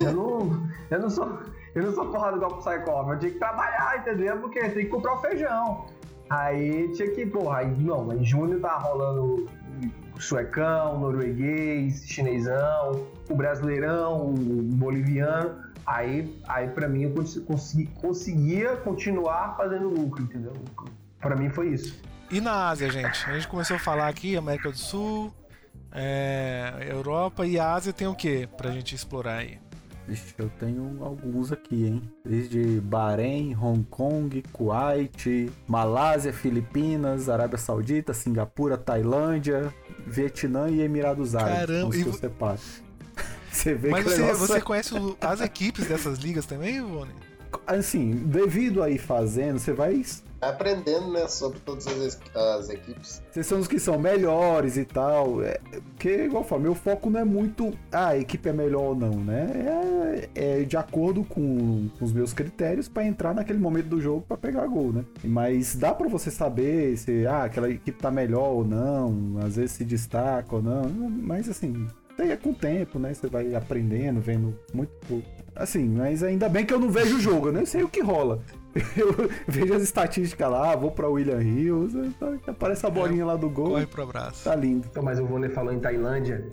[0.00, 1.38] eu, não, eu, não sou,
[1.74, 3.10] eu não sou forrado igual pro Psychoff.
[3.10, 4.36] Eu tinha que trabalhar, entendeu?
[4.38, 5.86] Porque tem que comprar o feijão.
[6.32, 9.46] Aí tinha que, porra, aí, não, em junho tá rolando
[10.18, 15.56] suecão, norueguês, chinesão, o brasileirão, o boliviano.
[15.84, 20.52] Aí, aí para mim eu cons- consegui- conseguia continuar fazendo lucro, entendeu?
[21.20, 22.00] Pra mim foi isso.
[22.30, 23.28] E na Ásia, gente?
[23.28, 25.30] A gente começou a falar aqui, América do Sul,
[25.92, 29.58] é, Europa e Ásia tem o que pra gente explorar aí?
[30.08, 32.02] Ixi, eu tenho alguns aqui, hein?
[32.24, 39.72] Desde Bahrein, Hong Kong, Kuwait, Malásia, Filipinas, Arábia Saudita, Singapura, Tailândia,
[40.06, 41.58] Vietnã e Emirados Árabes.
[41.60, 42.30] Caramba, e você.
[43.52, 46.76] Você vê Mas que você, negócio você é- conhece o- as equipes dessas ligas também,
[46.78, 47.10] Ivone?
[47.66, 50.02] Assim, devido a ir fazendo, você Vai
[50.42, 53.22] aprendendo, né, sobre todas as, as equipes.
[53.30, 55.42] Vocês são os que são melhores e tal.
[55.42, 58.82] É, porque, igual eu falo, meu foco não é muito ah, a equipe é melhor
[58.82, 60.28] ou não, né?
[60.34, 64.36] É, é de acordo com, os meus critérios pra entrar naquele momento do jogo pra
[64.36, 65.04] pegar gol, né?
[65.22, 69.72] Mas dá pra você saber se ah, aquela equipe tá melhor ou não, às vezes
[69.72, 70.82] se destaca ou não.
[70.90, 71.86] Mas assim,
[72.18, 73.14] é com o tempo, né?
[73.14, 75.26] Você vai aprendendo, vendo muito pouco.
[75.54, 78.00] Assim, mas ainda bem que eu não vejo o jogo, eu nem sei o que
[78.00, 78.40] rola.
[78.96, 81.96] Eu vejo as estatísticas lá, vou pra William Hills,
[82.46, 83.70] aparece a bolinha lá do gol.
[83.70, 84.44] Corre pro abraço.
[84.44, 84.86] Tá lindo.
[84.90, 86.46] Então, mas o Vone falou em Tailândia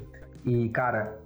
[0.45, 1.17] e, cara,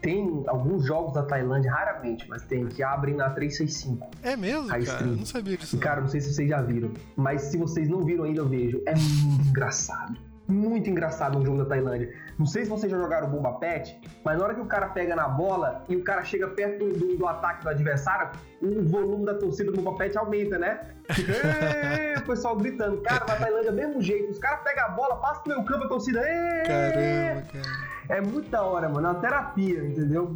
[0.00, 4.10] tem alguns jogos da Tailândia, raramente, mas tem, que abrem na 365.
[4.22, 4.80] É mesmo, cara?
[4.82, 5.10] stream.
[5.10, 5.76] Eu não sabia disso.
[5.76, 8.48] E, cara, não sei se vocês já viram, mas se vocês não viram ainda, eu
[8.48, 8.82] vejo.
[8.86, 10.16] É muito engraçado.
[10.48, 12.12] Muito engraçado um jogo da Tailândia.
[12.42, 15.14] Não sei se vocês já jogaram Bomba Pet, mas na hora que o cara pega
[15.14, 19.34] na bola e o cara chega perto do, do ataque do adversário, o volume da
[19.34, 20.80] torcida do Bomba Pet aumenta, né?
[21.12, 21.32] Fica,
[22.18, 23.00] o pessoal gritando.
[23.02, 24.32] Cara, na Tailândia, mesmo jeito.
[24.32, 26.20] Os caras pegam a bola, passam no meio campo, a torcida.
[26.20, 26.62] "Ê".
[26.66, 27.92] Caramba, cara.
[28.08, 29.06] É muito da hora, mano.
[29.06, 30.32] É uma terapia, entendeu?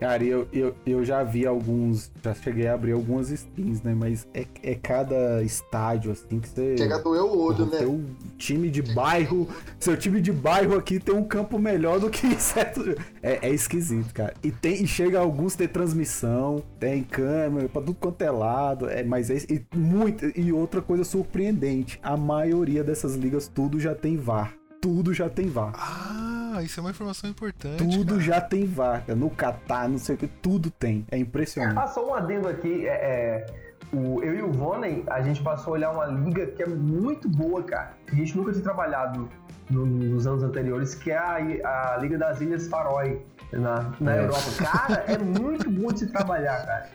[0.00, 2.10] Cara, eu, eu, eu já vi alguns.
[2.22, 3.94] Já cheguei a abrir algumas skins, né?
[3.94, 6.76] Mas é, é cada estádio, assim, que você.
[6.78, 7.78] Chega a doer o olho, né?
[7.78, 8.04] Seu
[8.36, 9.48] time de bairro.
[9.78, 12.82] Seu time de bairro aqui tem um campo melhor do que certo.
[13.22, 14.34] É, é esquisito, cara.
[14.42, 18.90] E, tem, e chega alguns ter transmissão, tem câmera pra tudo quanto é lado.
[18.90, 20.26] É, mas é e muito.
[20.36, 24.52] E outra coisa surpreendente: a maioria dessas ligas, tudo já tem VAR.
[24.80, 25.72] Tudo já tem VAR.
[25.74, 27.78] Ah, isso é uma informação importante.
[27.78, 28.20] Tudo cara.
[28.20, 29.04] já tem VAR.
[29.16, 31.04] No Catar, não sei o que, tudo tem.
[31.10, 31.78] É impressionante.
[31.78, 32.86] Ah, só um adendo aqui.
[32.86, 33.46] É, é,
[33.92, 37.28] o, eu e o Vonen, a gente passou a olhar uma liga que é muito
[37.28, 37.94] boa, cara.
[38.10, 39.28] A gente nunca tinha trabalhado
[39.70, 43.20] no- nos anos anteriores, que é a, a Liga das Ilhas Faroe,
[43.52, 44.24] na, na É.
[44.24, 44.42] Europa.
[44.58, 46.88] Cara, é muito bom de se trabalhar, cara.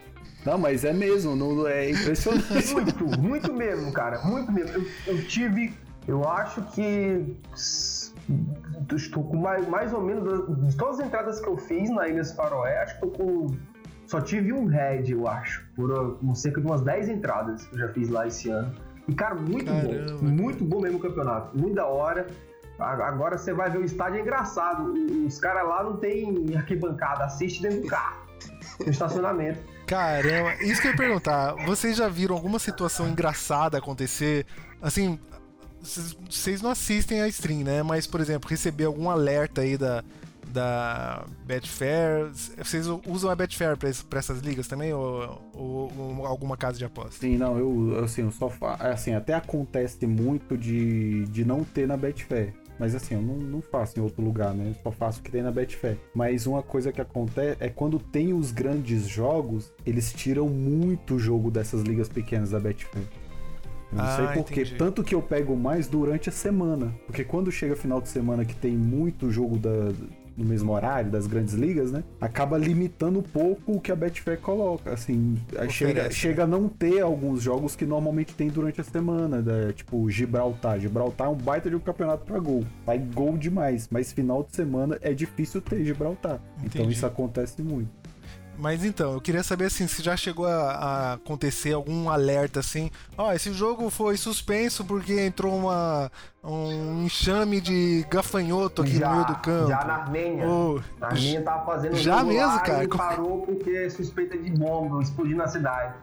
[0.46, 2.74] Não, mas é mesmo, não, é impressionante.
[2.74, 4.20] Muito, muito mesmo, cara.
[4.26, 4.74] Muito mesmo.
[5.08, 5.74] Eu, eu tive,
[6.08, 7.38] eu acho que.
[8.94, 10.24] Estou com mais, mais ou menos.
[10.70, 13.48] De todas as entradas que eu fiz na Ilhas Faroé, acho que estou com.
[14.06, 15.66] Só tive um head, eu acho.
[15.76, 18.72] Por uh, cerca de umas 10 entradas que eu já fiz lá esse ano.
[19.08, 20.06] E, cara, muito Caramba, bom.
[20.06, 20.18] cara.
[20.22, 21.58] Muito bom mesmo o campeonato.
[21.58, 22.28] Muito da hora.
[22.84, 24.94] Agora você vai ver o estádio, é engraçado.
[25.26, 28.22] Os caras lá não tem arquibancada, assiste dentro do carro.
[28.84, 29.60] No estacionamento.
[29.88, 31.54] Caramba, isso que eu ia perguntar.
[31.66, 34.46] Vocês já viram alguma situação engraçada acontecer?
[34.82, 35.20] Assim,
[35.82, 37.84] vocês- não assistem a stream, né?
[37.84, 40.04] Mas, por exemplo, receber algum alerta aí da,
[40.48, 42.30] da Betfair.
[42.58, 44.94] Vocês usam a Betfair pra essas ligas também?
[44.94, 47.20] Ou, ou- ou alguma casa de aposta?
[47.20, 48.76] Sim, não, eu assim, eu só fa...
[48.76, 52.54] assim, até acontece muito de, de não ter na Betfair.
[52.80, 54.70] Mas assim, eu não, não faço em outro lugar, né?
[54.70, 55.98] Eu só faço o que tem na Betfair.
[56.14, 61.52] Mas uma coisa que acontece é quando tem os grandes jogos, eles tiram muito jogo
[61.52, 63.06] dessas ligas pequenas da Betfair.
[63.92, 64.66] Eu não Ah, sei porquê.
[64.78, 66.94] Tanto que eu pego mais durante a semana.
[67.06, 69.92] Porque quando chega final de semana que tem muito jogo da,
[70.36, 72.04] no mesmo horário, das grandes ligas, né?
[72.20, 74.92] Acaba limitando um pouco o que a Betfair coloca.
[74.92, 76.10] Assim, aí chega, Oferece, né?
[76.12, 79.42] chega a não ter alguns jogos que normalmente tem durante a semana.
[79.42, 79.72] né?
[79.74, 80.80] Tipo, Gibraltar.
[80.80, 82.64] Gibraltar é um baita de um campeonato pra gol.
[82.86, 83.88] Vai gol demais.
[83.92, 86.40] Mas final de semana é difícil ter Gibraltar.
[86.58, 86.94] Então Entendi.
[86.94, 87.90] isso acontece muito.
[88.58, 92.92] Mas então, eu queria saber assim, se já chegou a, a acontecer algum alerta assim.
[93.18, 96.12] Ó, esse jogo foi suspenso porque entrou uma,
[96.44, 99.70] um enxame de gafanhoto aqui no meio do campo.
[99.70, 100.48] já na Armênia.
[100.48, 102.84] Ô, A Armênia tava fazendo Já mesmo, cara?
[102.84, 105.94] e parou porque é suspeita de bomba explodindo na cidade.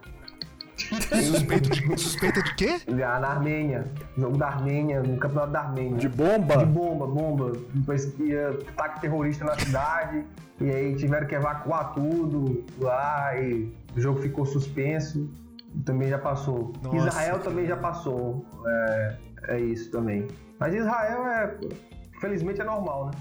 [0.81, 2.81] Suspeito de, suspeita de quê?
[2.97, 3.85] Já na Armênia.
[4.17, 5.97] Jogo da Armênia, no campeonato da Armênia.
[5.99, 6.65] De De bomba?
[6.65, 7.53] bomba, bomba.
[7.75, 10.25] Depois que ia ataque terrorista na cidade.
[10.61, 15.29] E aí tiveram que evacuar tudo lá e o jogo ficou suspenso.
[15.85, 16.73] Também já passou.
[16.83, 17.45] Nossa, Israel cara.
[17.45, 18.45] também já passou.
[18.67, 19.17] É,
[19.49, 20.27] é isso também.
[20.59, 21.55] Mas Israel é.
[22.21, 23.13] Felizmente é normal, né?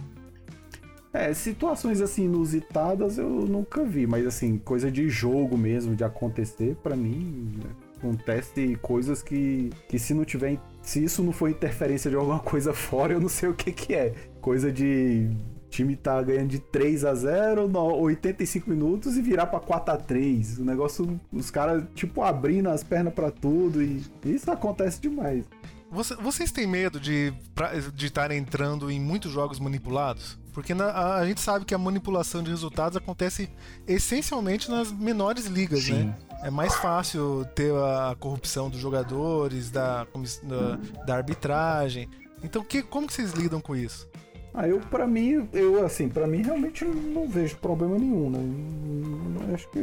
[1.12, 6.76] É, situações assim inusitadas eu nunca vi, mas assim, coisa de jogo mesmo, de acontecer,
[6.84, 7.60] pra mim,
[7.98, 10.60] acontece coisas que, que se não tiver.
[10.82, 13.93] Se isso não for interferência de alguma coisa fora, eu não sei o que que
[13.93, 14.13] é.
[14.39, 15.30] Coisa de
[15.69, 19.98] time tá ganhando de 3 a 0 no 85 minutos e virar pra 4 a
[19.98, 25.45] 3 O negócio, os caras, tipo, abrindo as pernas pra tudo e isso acontece demais.
[25.91, 30.38] Você- vocês têm medo de pra- de estar entrando em muitos jogos manipulados?
[30.53, 33.49] Porque na- a, gente sabe que a manipulação de resultados acontece
[33.88, 36.15] essencialmente nas menores ligas, né?
[36.43, 40.05] É mais fácil ter a corrupção dos jogadores, da,
[40.43, 42.09] da, da arbitragem.
[42.43, 44.07] Então, que, como que vocês lidam com isso?
[44.53, 49.53] Ah, eu, pra mim, eu, assim, pra mim realmente não, vejo problema nenhum, né?
[49.53, 49.79] Acho que,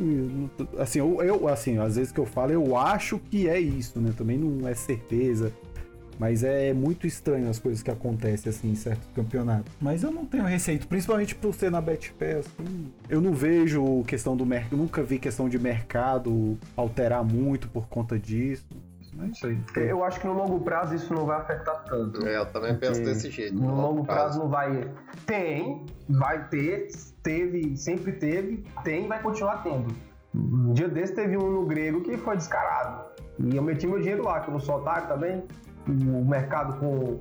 [0.79, 4.13] assim, eu, eu, assim, às vezes que eu falo, eu acho que é isso, né?
[4.17, 5.53] Também não é certeza.
[6.19, 9.73] Mas é muito estranho as coisas que acontecem, assim, em certos campeonatos.
[9.81, 12.93] Mas eu não tenho receito, principalmente por ser na Betfair, assim.
[13.09, 18.19] Eu não vejo questão do mercado, nunca vi questão de mercado alterar muito por conta
[18.19, 18.67] disso.
[19.17, 19.59] Não sei.
[19.77, 22.27] Eu acho que no longo prazo isso não vai afetar tanto.
[22.27, 23.55] É, eu também penso desse jeito.
[23.55, 24.91] No longo prazo não vai.
[25.25, 26.89] Tem, vai ter,
[27.23, 29.95] teve, sempre teve, tem e vai continuar tendo.
[30.35, 33.07] Um dia desse teve um no grego que foi descarado.
[33.39, 35.45] E eu meti meu dinheiro lá, que eu não sou otário também.
[35.89, 37.21] O mercado com.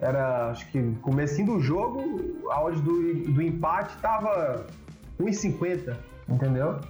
[0.00, 2.02] Era, acho que comecinho do jogo,
[2.50, 4.66] a odds do, do empate tava
[5.18, 5.96] 1,50,
[6.28, 6.80] entendeu?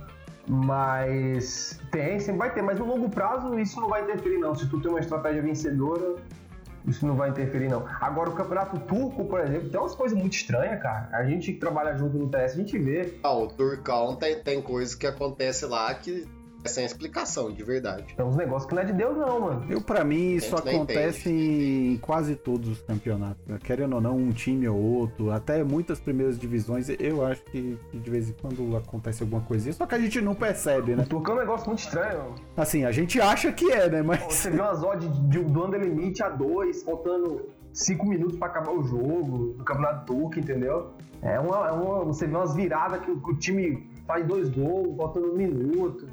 [0.47, 4.55] Mas tem, sempre vai ter, mas no longo prazo isso não vai interferir não.
[4.55, 6.17] Se tu tem uma estratégia vencedora,
[6.87, 7.87] isso não vai interferir não.
[8.01, 11.09] Agora o campeonato turco, por exemplo, tem umas coisas muito estranhas, cara.
[11.13, 13.19] A gente que trabalha junto no TS, a gente vê.
[13.23, 16.27] Ah, o turcão tem, tem coisas que acontece lá que
[16.65, 18.15] sem explicação, de verdade.
[18.17, 19.67] Tem uns negócios que não é de Deus não, mano.
[19.71, 23.45] Eu, pra mim, isso acontece em quase todos os campeonatos.
[23.47, 23.59] né?
[23.63, 28.11] Querendo ou não, um time ou outro, até muitas primeiras divisões, eu acho que, de
[28.11, 31.05] vez em quando acontece alguma coisinha, só que a gente não percebe, O né?
[31.09, 32.35] turco é um negócio muito estranho.
[32.57, 34.03] Assim, a gente acha que é, né?
[34.03, 34.21] Mas.
[34.25, 38.73] Você vê umas odds de, do under limite a 2, faltando 5 minutos pra acabar
[38.73, 40.91] o jogo, no campeonato turco, entendeu?
[41.23, 44.49] É uma, é uma- você vê umas viradas que, o- que o time faz dois
[44.51, 46.07] gols, faltando um minuto.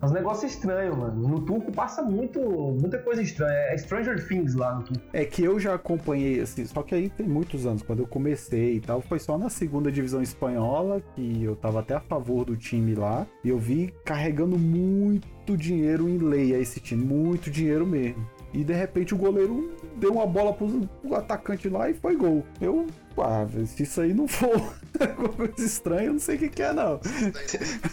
[0.00, 1.28] É uns negócios estranhos, mano.
[1.28, 3.58] No turco passa muito, muita coisa estranha.
[3.72, 5.02] É Stranger Things lá no turco.
[5.12, 8.76] É que eu já acompanhei, assim, só que aí tem muitos anos, quando eu comecei
[8.76, 12.56] e tal, foi só na segunda divisão espanhola, que eu tava até a favor do
[12.56, 17.86] time lá, e eu vi carregando muito dinheiro em lei a esse time, muito dinheiro
[17.86, 18.24] mesmo.
[18.52, 22.44] E de repente o goleiro deu uma bola pro, pro atacante lá e foi gol.
[22.60, 22.86] Eu,
[23.18, 24.50] ah, se isso aí não for
[24.98, 26.98] alguma coisa estranha, eu não sei o que, que é, não.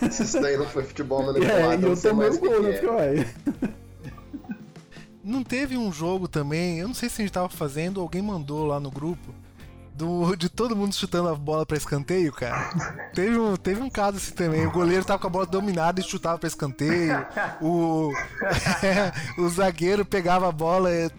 [0.09, 2.35] Se isso daí não foi futebol É, manipulado, e eu eu não sei tomei mais
[2.35, 2.69] o o que gol, né?
[2.69, 2.73] é.
[2.73, 3.27] Porque, ué,
[5.23, 8.65] Não teve um jogo também, eu não sei se a gente tava fazendo, alguém mandou
[8.65, 9.33] lá no grupo,
[9.95, 12.69] do, de todo mundo chutando a bola pra escanteio, cara.
[13.13, 16.03] Teve um, teve um caso assim também, o goleiro tava com a bola dominada e
[16.03, 17.25] chutava pra escanteio,
[17.61, 18.11] o,
[19.39, 21.09] o zagueiro pegava a bola e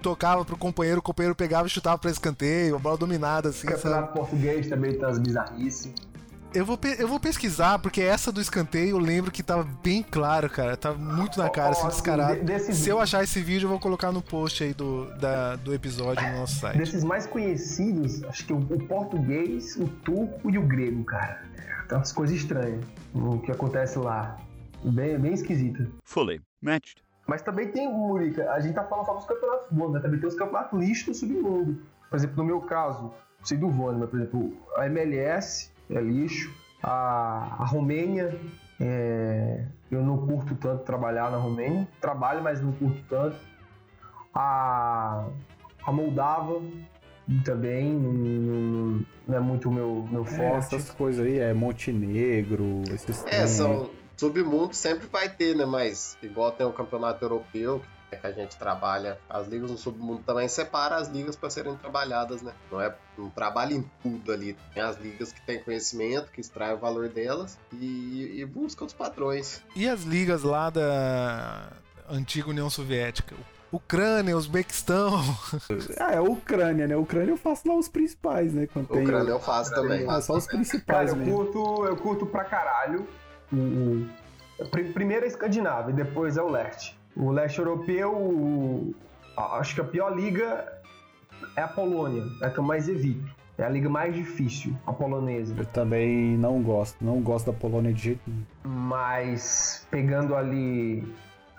[0.00, 3.70] tocava pro companheiro, o companheiro pegava e chutava pra escanteio, a bola dominada assim, O
[3.70, 3.82] sabe?
[3.82, 5.92] campeonato português também tem umas bizarrices.
[6.52, 10.50] Eu vou, eu vou pesquisar, porque essa do escanteio eu lembro que tava bem claro,
[10.50, 10.76] cara.
[10.76, 12.40] Tava muito na cara, Ó, assim, descarado.
[12.74, 16.28] Se eu achar esse vídeo, eu vou colocar no post aí do, da- do episódio
[16.28, 16.76] no nosso site.
[16.76, 21.40] Desses mais conhecidos, acho que o, o português, o turco e o grego, cara.
[21.88, 22.84] Tem umas coisas estranhas
[23.14, 24.36] o que acontece lá.
[24.82, 25.86] Bem, bem esquisita.
[26.04, 26.96] Fully matched.
[27.28, 30.00] Mas também tem, Murica, a gente tá falando só dos campeonatos bons, né?
[30.00, 31.80] Também tem os campeonatos lixos do submundo.
[32.08, 36.00] Por exemplo, no meu caso, não sei do Vônei, mas por exemplo, a MLS é
[36.00, 38.38] lixo, a, a Romênia,
[38.80, 41.86] é, eu não curto tanto trabalhar na Romênia.
[42.00, 43.36] Trabalho, mas não curto tanto.
[44.34, 45.26] A,
[45.84, 46.60] a Moldava
[47.44, 50.74] também não, não- não é muito o meu, meu é, forte.
[50.74, 53.90] essas coisas aí, é Montenegro, esses É, são.
[54.16, 55.64] Submundo sempre vai ter, né?
[55.64, 59.76] Mas igual tem o campeonato europeu, que é que a gente trabalha, as ligas no
[59.78, 62.52] submundo também separa as ligas para serem trabalhadas, né?
[62.70, 64.56] Não é um trabalho em tudo ali.
[64.74, 68.92] Tem as ligas que têm conhecimento, que extrai o valor delas e, e busca os
[68.92, 69.62] padrões.
[69.76, 71.68] E as ligas lá da
[72.08, 73.34] antiga União Soviética?
[73.72, 75.12] Ucrânia, Uzbequistão.
[76.00, 76.94] Ah, é a Ucrânia, né?
[76.94, 78.66] A Ucrânia eu faço lá os principais, né?
[78.66, 79.02] Quando tem...
[79.04, 80.04] Ucrânia eu faço também.
[80.08, 81.32] Ah, só os Cara, principais eu mesmo.
[81.36, 83.06] curto, eu curto pra caralho.
[84.70, 86.98] Pri- primeiro é a Escandinávia, e depois é o leste.
[87.16, 88.94] O leste europeu, o-
[89.36, 90.72] acho que a pior liga
[91.56, 93.38] é a Polônia, é a que eu mais evito.
[93.58, 95.54] É a liga mais difícil, a polonesa.
[95.58, 98.42] Eu também não gosto, não gosto da Polônia de jeito nenhum.
[98.64, 101.06] Mas pegando ali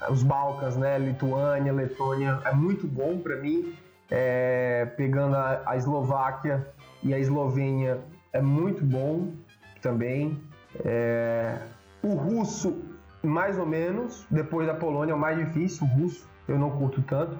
[0.10, 0.98] os Balcãs, né?
[0.98, 3.76] Lituânia, Letônia, é muito bom pra mim.
[4.10, 6.68] É, pegando a, a Eslováquia
[7.04, 8.00] e a Eslovênia
[8.34, 9.34] é muito bom
[9.80, 10.42] também.
[10.84, 11.60] É,
[12.02, 12.82] o russo,
[13.24, 14.26] mais ou menos.
[14.30, 16.30] Depois da Polônia é o mais difícil, o russo.
[16.48, 17.38] Eu não curto tanto.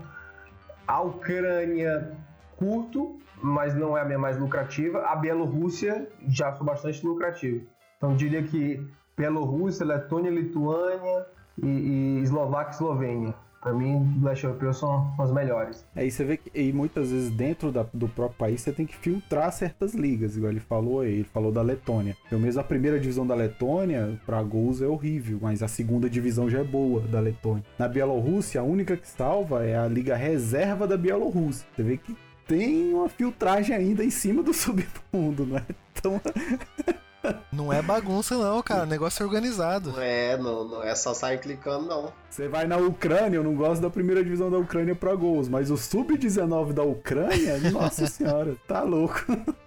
[0.88, 2.12] A Ucrânia,
[2.58, 5.04] curto, mas não é a minha mais lucrativa.
[5.04, 7.66] A Bielorrússia, já sou bastante lucrativo.
[7.98, 8.86] Então, diria que
[9.18, 11.26] Bielorrússia, Letônia, Lituânia
[11.62, 13.36] e, e Eslováquia e Eslovênia.
[13.62, 15.86] Para mim, do leste europeu são as melhores.
[15.96, 18.96] Aí você vê que e muitas vezes dentro da- do próprio país você tem que
[18.96, 22.18] filtrar certas ligas, igual ele falou aí, ele falou da Letônia.
[22.32, 26.50] Eu mesmo a primeira divisão da Letônia, pra gols é horrível, mas a segunda divisão
[26.50, 27.64] já é boa da Letônia.
[27.78, 31.68] Na Bielorrússia, a única que salva é a liga reserva da Bielorrússia.
[31.76, 32.16] Você vê que
[32.48, 35.64] tem uma filtragem ainda em cima do submundo, né?
[35.98, 36.20] Então,
[37.52, 38.84] Não é bagunça, não, cara.
[38.84, 39.92] O negócio é organizado.
[39.92, 42.14] Não é, não, não é só sair clicando, não.
[42.30, 45.70] você vai na Ucrânia, eu não gosto da primeira divisão da Ucrânia pra gols, mas
[45.70, 49.20] o sub-19 da Ucrânia, nossa senhora, tá louco.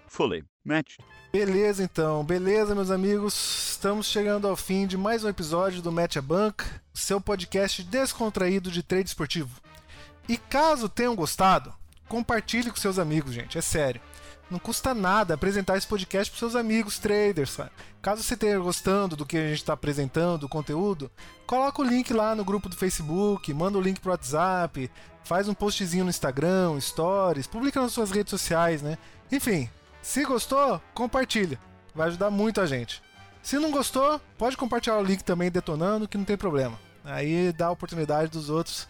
[0.09, 0.99] Fully matched.
[1.33, 2.25] Beleza, então.
[2.25, 3.71] Beleza, meus amigos.
[3.73, 8.71] Estamos chegando ao fim de mais um episódio do Match a Banca, seu podcast descontraído
[8.71, 9.61] de trade esportivo.
[10.29, 11.75] E caso tenham gostado,
[12.09, 13.59] compartilhe com seus amigos, gente.
[13.59, 14.01] É sério.
[14.51, 17.71] Não custa nada apresentar esse podcast para seus amigos traders, sabe?
[18.03, 21.11] Caso você esteja gostando do que a gente está apresentando, do conteúdo,
[21.47, 24.91] coloca o link lá no grupo do Facebook, manda o link pro WhatsApp,
[25.25, 28.99] faz um postzinho no Instagram, stories, publica nas suas redes sociais, né?
[29.33, 29.71] Enfim,
[30.03, 31.59] se gostou, compartilha.
[31.95, 33.03] vai ajudar muito a gente.
[33.43, 36.79] Se não gostou, pode compartilhar o link também detonando, que não tem problema.
[37.05, 38.87] Aí dá a oportunidade dos outros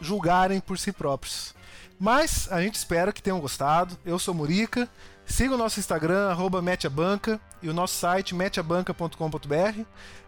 [0.00, 1.54] julgarem por si próprios.
[2.02, 3.96] Mas a gente espera que tenham gostado.
[4.04, 4.88] Eu sou Murica.
[5.24, 9.84] Siga o nosso Instagram, arroba meteabanca, e o nosso site, meteabanca.com.br.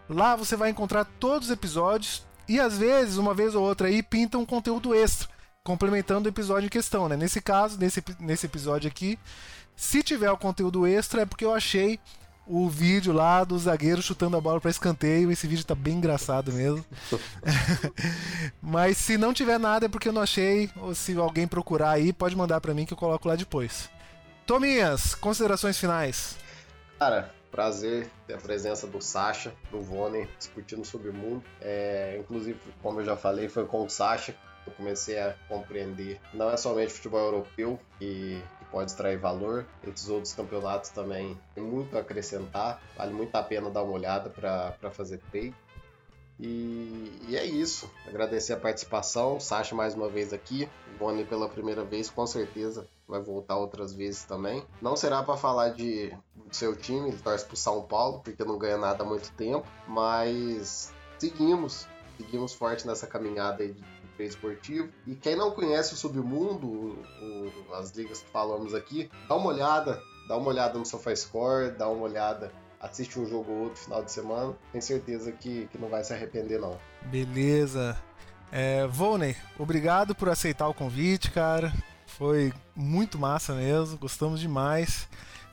[0.07, 4.01] Lá você vai encontrar todos os episódios e às vezes, uma vez ou outra aí,
[4.01, 5.27] pinta um conteúdo extra,
[5.65, 7.17] complementando o episódio em questão, né?
[7.17, 9.19] Nesse caso, nesse, nesse episódio aqui,
[9.75, 11.99] se tiver o conteúdo extra é porque eu achei
[12.47, 15.31] o vídeo lá do zagueiro chutando a bola para escanteio.
[15.31, 16.85] Esse vídeo tá bem engraçado mesmo.
[18.61, 22.13] Mas se não tiver nada é porque eu não achei, ou se alguém procurar aí,
[22.13, 23.89] pode mandar para mim que eu coloco lá depois.
[24.45, 26.37] Tominhas, considerações finais.
[26.99, 31.43] Cara, prazer ter a presença do Sasha, do Vone, discutindo sobre o mundo.
[31.61, 34.35] É, inclusive, como eu já falei, foi com o Sasha
[34.69, 38.41] eu comecei a compreender não é somente futebol europeu que,
[38.71, 43.69] pode extrair valor, esses outros campeonatos também tem muito a acrescentar, vale muito a pena
[43.69, 45.55] dar uma olhada para fazer trade.
[46.37, 47.89] E, e, é isso.
[48.05, 49.39] Agradecer a participação.
[49.39, 50.67] Sasha mais uma vez aqui.
[50.99, 54.63] Boni pela primeira vez, com certeza vai voltar outras vezes também.
[54.81, 56.13] Não será para falar de
[56.51, 60.91] seu time, ele torce pro São Paulo, porque não ganha nada há muito tempo, mas
[61.17, 61.87] seguimos,
[62.17, 63.83] seguimos forte nessa caminhada de
[64.23, 64.89] esportivo.
[65.05, 69.47] E quem não conhece o Submundo, o, o, as ligas que falamos aqui, dá uma
[69.47, 74.03] olhada, dá uma olhada no SofaScore, dá uma olhada assiste um jogo ou outro final
[74.03, 76.77] de semana, tem certeza que, que não vai se arrepender, não.
[77.03, 77.97] Beleza.
[78.51, 81.73] É, Volney, obrigado por aceitar o convite, cara.
[82.05, 85.07] Foi muito massa mesmo, gostamos demais.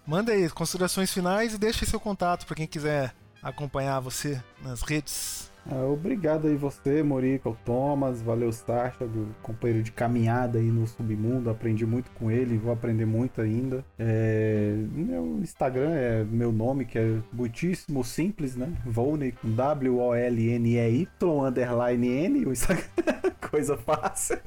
[0.06, 5.50] Manda aí considerações finais e deixe seu contato para quem quiser acompanhar você nas redes.
[5.70, 10.86] Ah, obrigado aí você, Morica, o Thomas, valeu Sasha, do companheiro de caminhada aí no
[10.86, 13.84] submundo, aprendi muito com ele, vou aprender muito ainda.
[13.98, 18.72] É, meu Instagram é meu nome, que é muitíssimo simples, né?
[18.84, 22.84] Volney com W-O-L-N-E-Y, underline N, o Instagram,
[23.50, 24.38] coisa fácil.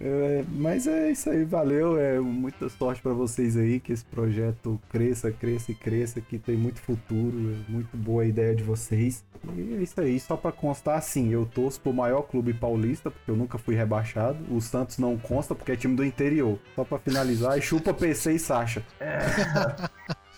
[0.00, 1.98] É, mas é isso aí, valeu.
[1.98, 6.56] É muita sorte para vocês aí, que esse projeto cresça, cresça e cresça, que tem
[6.56, 7.52] muito futuro.
[7.52, 9.24] É muito boa a ideia de vocês.
[9.56, 13.30] E é isso aí, só para constar, sim, eu torço pro maior clube paulista, porque
[13.30, 14.38] eu nunca fui rebaixado.
[14.50, 16.58] O Santos não consta, porque é time do interior.
[16.74, 18.84] Só para finalizar, e chupa PC e Sasha.
[19.00, 19.18] É.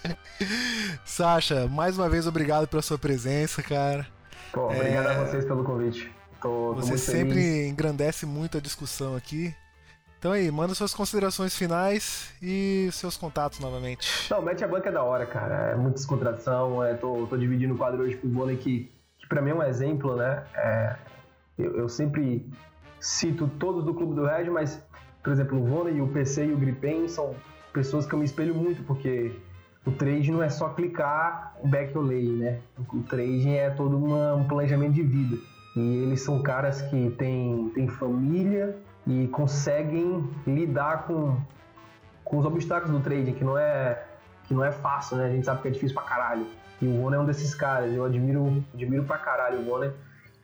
[1.05, 4.07] Sasha, mais uma vez obrigado pela sua presença, cara.
[4.53, 5.15] Pô, obrigado é...
[5.17, 6.11] a vocês pelo convite.
[6.41, 7.71] Tô, tô Você sempre feliz.
[7.71, 9.55] engrandece muito a discussão aqui.
[10.21, 14.31] Então aí, manda suas considerações finais e seus contatos novamente.
[14.31, 15.71] Não, mete a banca é da hora, cara.
[15.71, 16.85] É muita descontração.
[16.85, 19.63] É, tô, tô dividindo o quadro hoje pro vôlei que, que pra mim é um
[19.63, 20.45] exemplo, né?
[20.55, 20.97] É,
[21.59, 22.47] eu, eu, sempre
[23.01, 24.83] cito todos do Clube do Red, mas,
[25.23, 27.35] por exemplo, o vôlei, o PC e o Gripen são
[27.73, 29.33] pessoas que eu me espelho muito, porque
[29.87, 32.61] o trade não é só clicar back ou lay, né?
[32.93, 35.39] O trade é todo uma, um planejamento de vida.
[35.77, 41.37] E eles são caras que têm, têm família e conseguem lidar com,
[42.25, 44.05] com os obstáculos do trading, que não é
[44.45, 45.27] que não é fácil, né?
[45.27, 46.45] A gente sabe que é difícil pra caralho.
[46.83, 47.95] E o Bonner é um desses caras.
[47.95, 49.93] Eu admiro, admiro pra caralho o Bonner.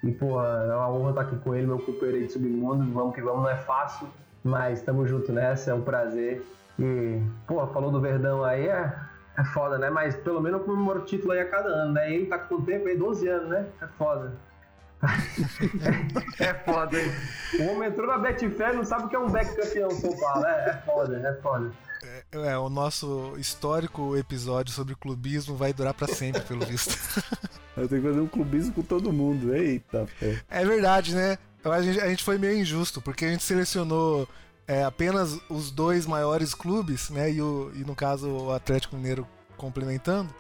[0.05, 2.89] E, porra, é uma honra estar aqui com ele, meu companheiro aí de submundo.
[2.93, 4.07] Vamos que vamos, não é fácil,
[4.45, 6.47] mas estamos junto nessa, é um prazer.
[6.79, 8.95] E, porra, falou do Verdão aí, é,
[9.37, 9.91] é foda, né?
[9.91, 12.13] Mas pelo menos eu comemoro o título aí a cada ano, né?
[12.13, 13.67] Ele tá com tempo aí, 12 anos, né?
[13.83, 14.35] É foda.
[16.39, 17.11] É foda, hein?
[17.61, 20.17] O homem entrou na Betfair e não sabe o que é um back campeão São
[20.19, 20.47] Paulo.
[20.47, 21.73] É, é foda, é foda.
[22.03, 26.97] É, é, o nosso histórico episódio sobre clubismo vai durar para sempre, pelo visto.
[27.77, 29.55] Eu tenho que fazer um clubismo com todo mundo.
[29.55, 30.41] Eita, pé.
[30.49, 31.37] É verdade, né?
[31.65, 34.27] A gente, a gente foi meio injusto, porque a gente selecionou
[34.67, 37.31] é, apenas os dois maiores clubes, né?
[37.31, 39.27] E, o, e no caso o Atlético Mineiro
[39.57, 40.33] complementando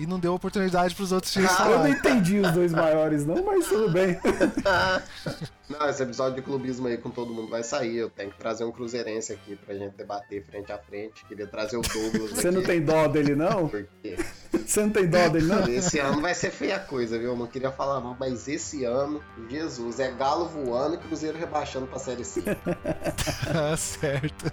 [0.00, 3.44] e não deu oportunidade pros outros times ah, Eu não entendi os dois maiores, não,
[3.44, 4.18] mas tudo bem.
[5.68, 7.96] não, esse episódio de clubismo aí com todo mundo vai sair.
[7.96, 11.24] Eu tenho que trazer um Cruzeirense aqui pra gente debater frente a frente.
[11.26, 12.30] Queria trazer o Douglas.
[12.30, 13.68] Você não tem dó dele, não?
[13.68, 14.16] Por quê?
[14.52, 15.68] Você não tem dó dele, não?
[15.68, 17.32] Esse ano vai ser feia coisa, viu?
[17.32, 21.86] Eu não queria falar, não, mas esse ano, Jesus, é Galo voando e Cruzeiro rebaixando
[21.86, 22.42] pra Série C.
[22.42, 24.50] tá certo.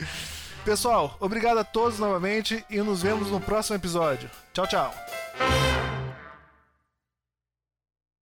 [0.64, 4.30] Pessoal, obrigado a todos novamente e nos vemos no próximo episódio.
[4.52, 4.94] Tchau, tchau.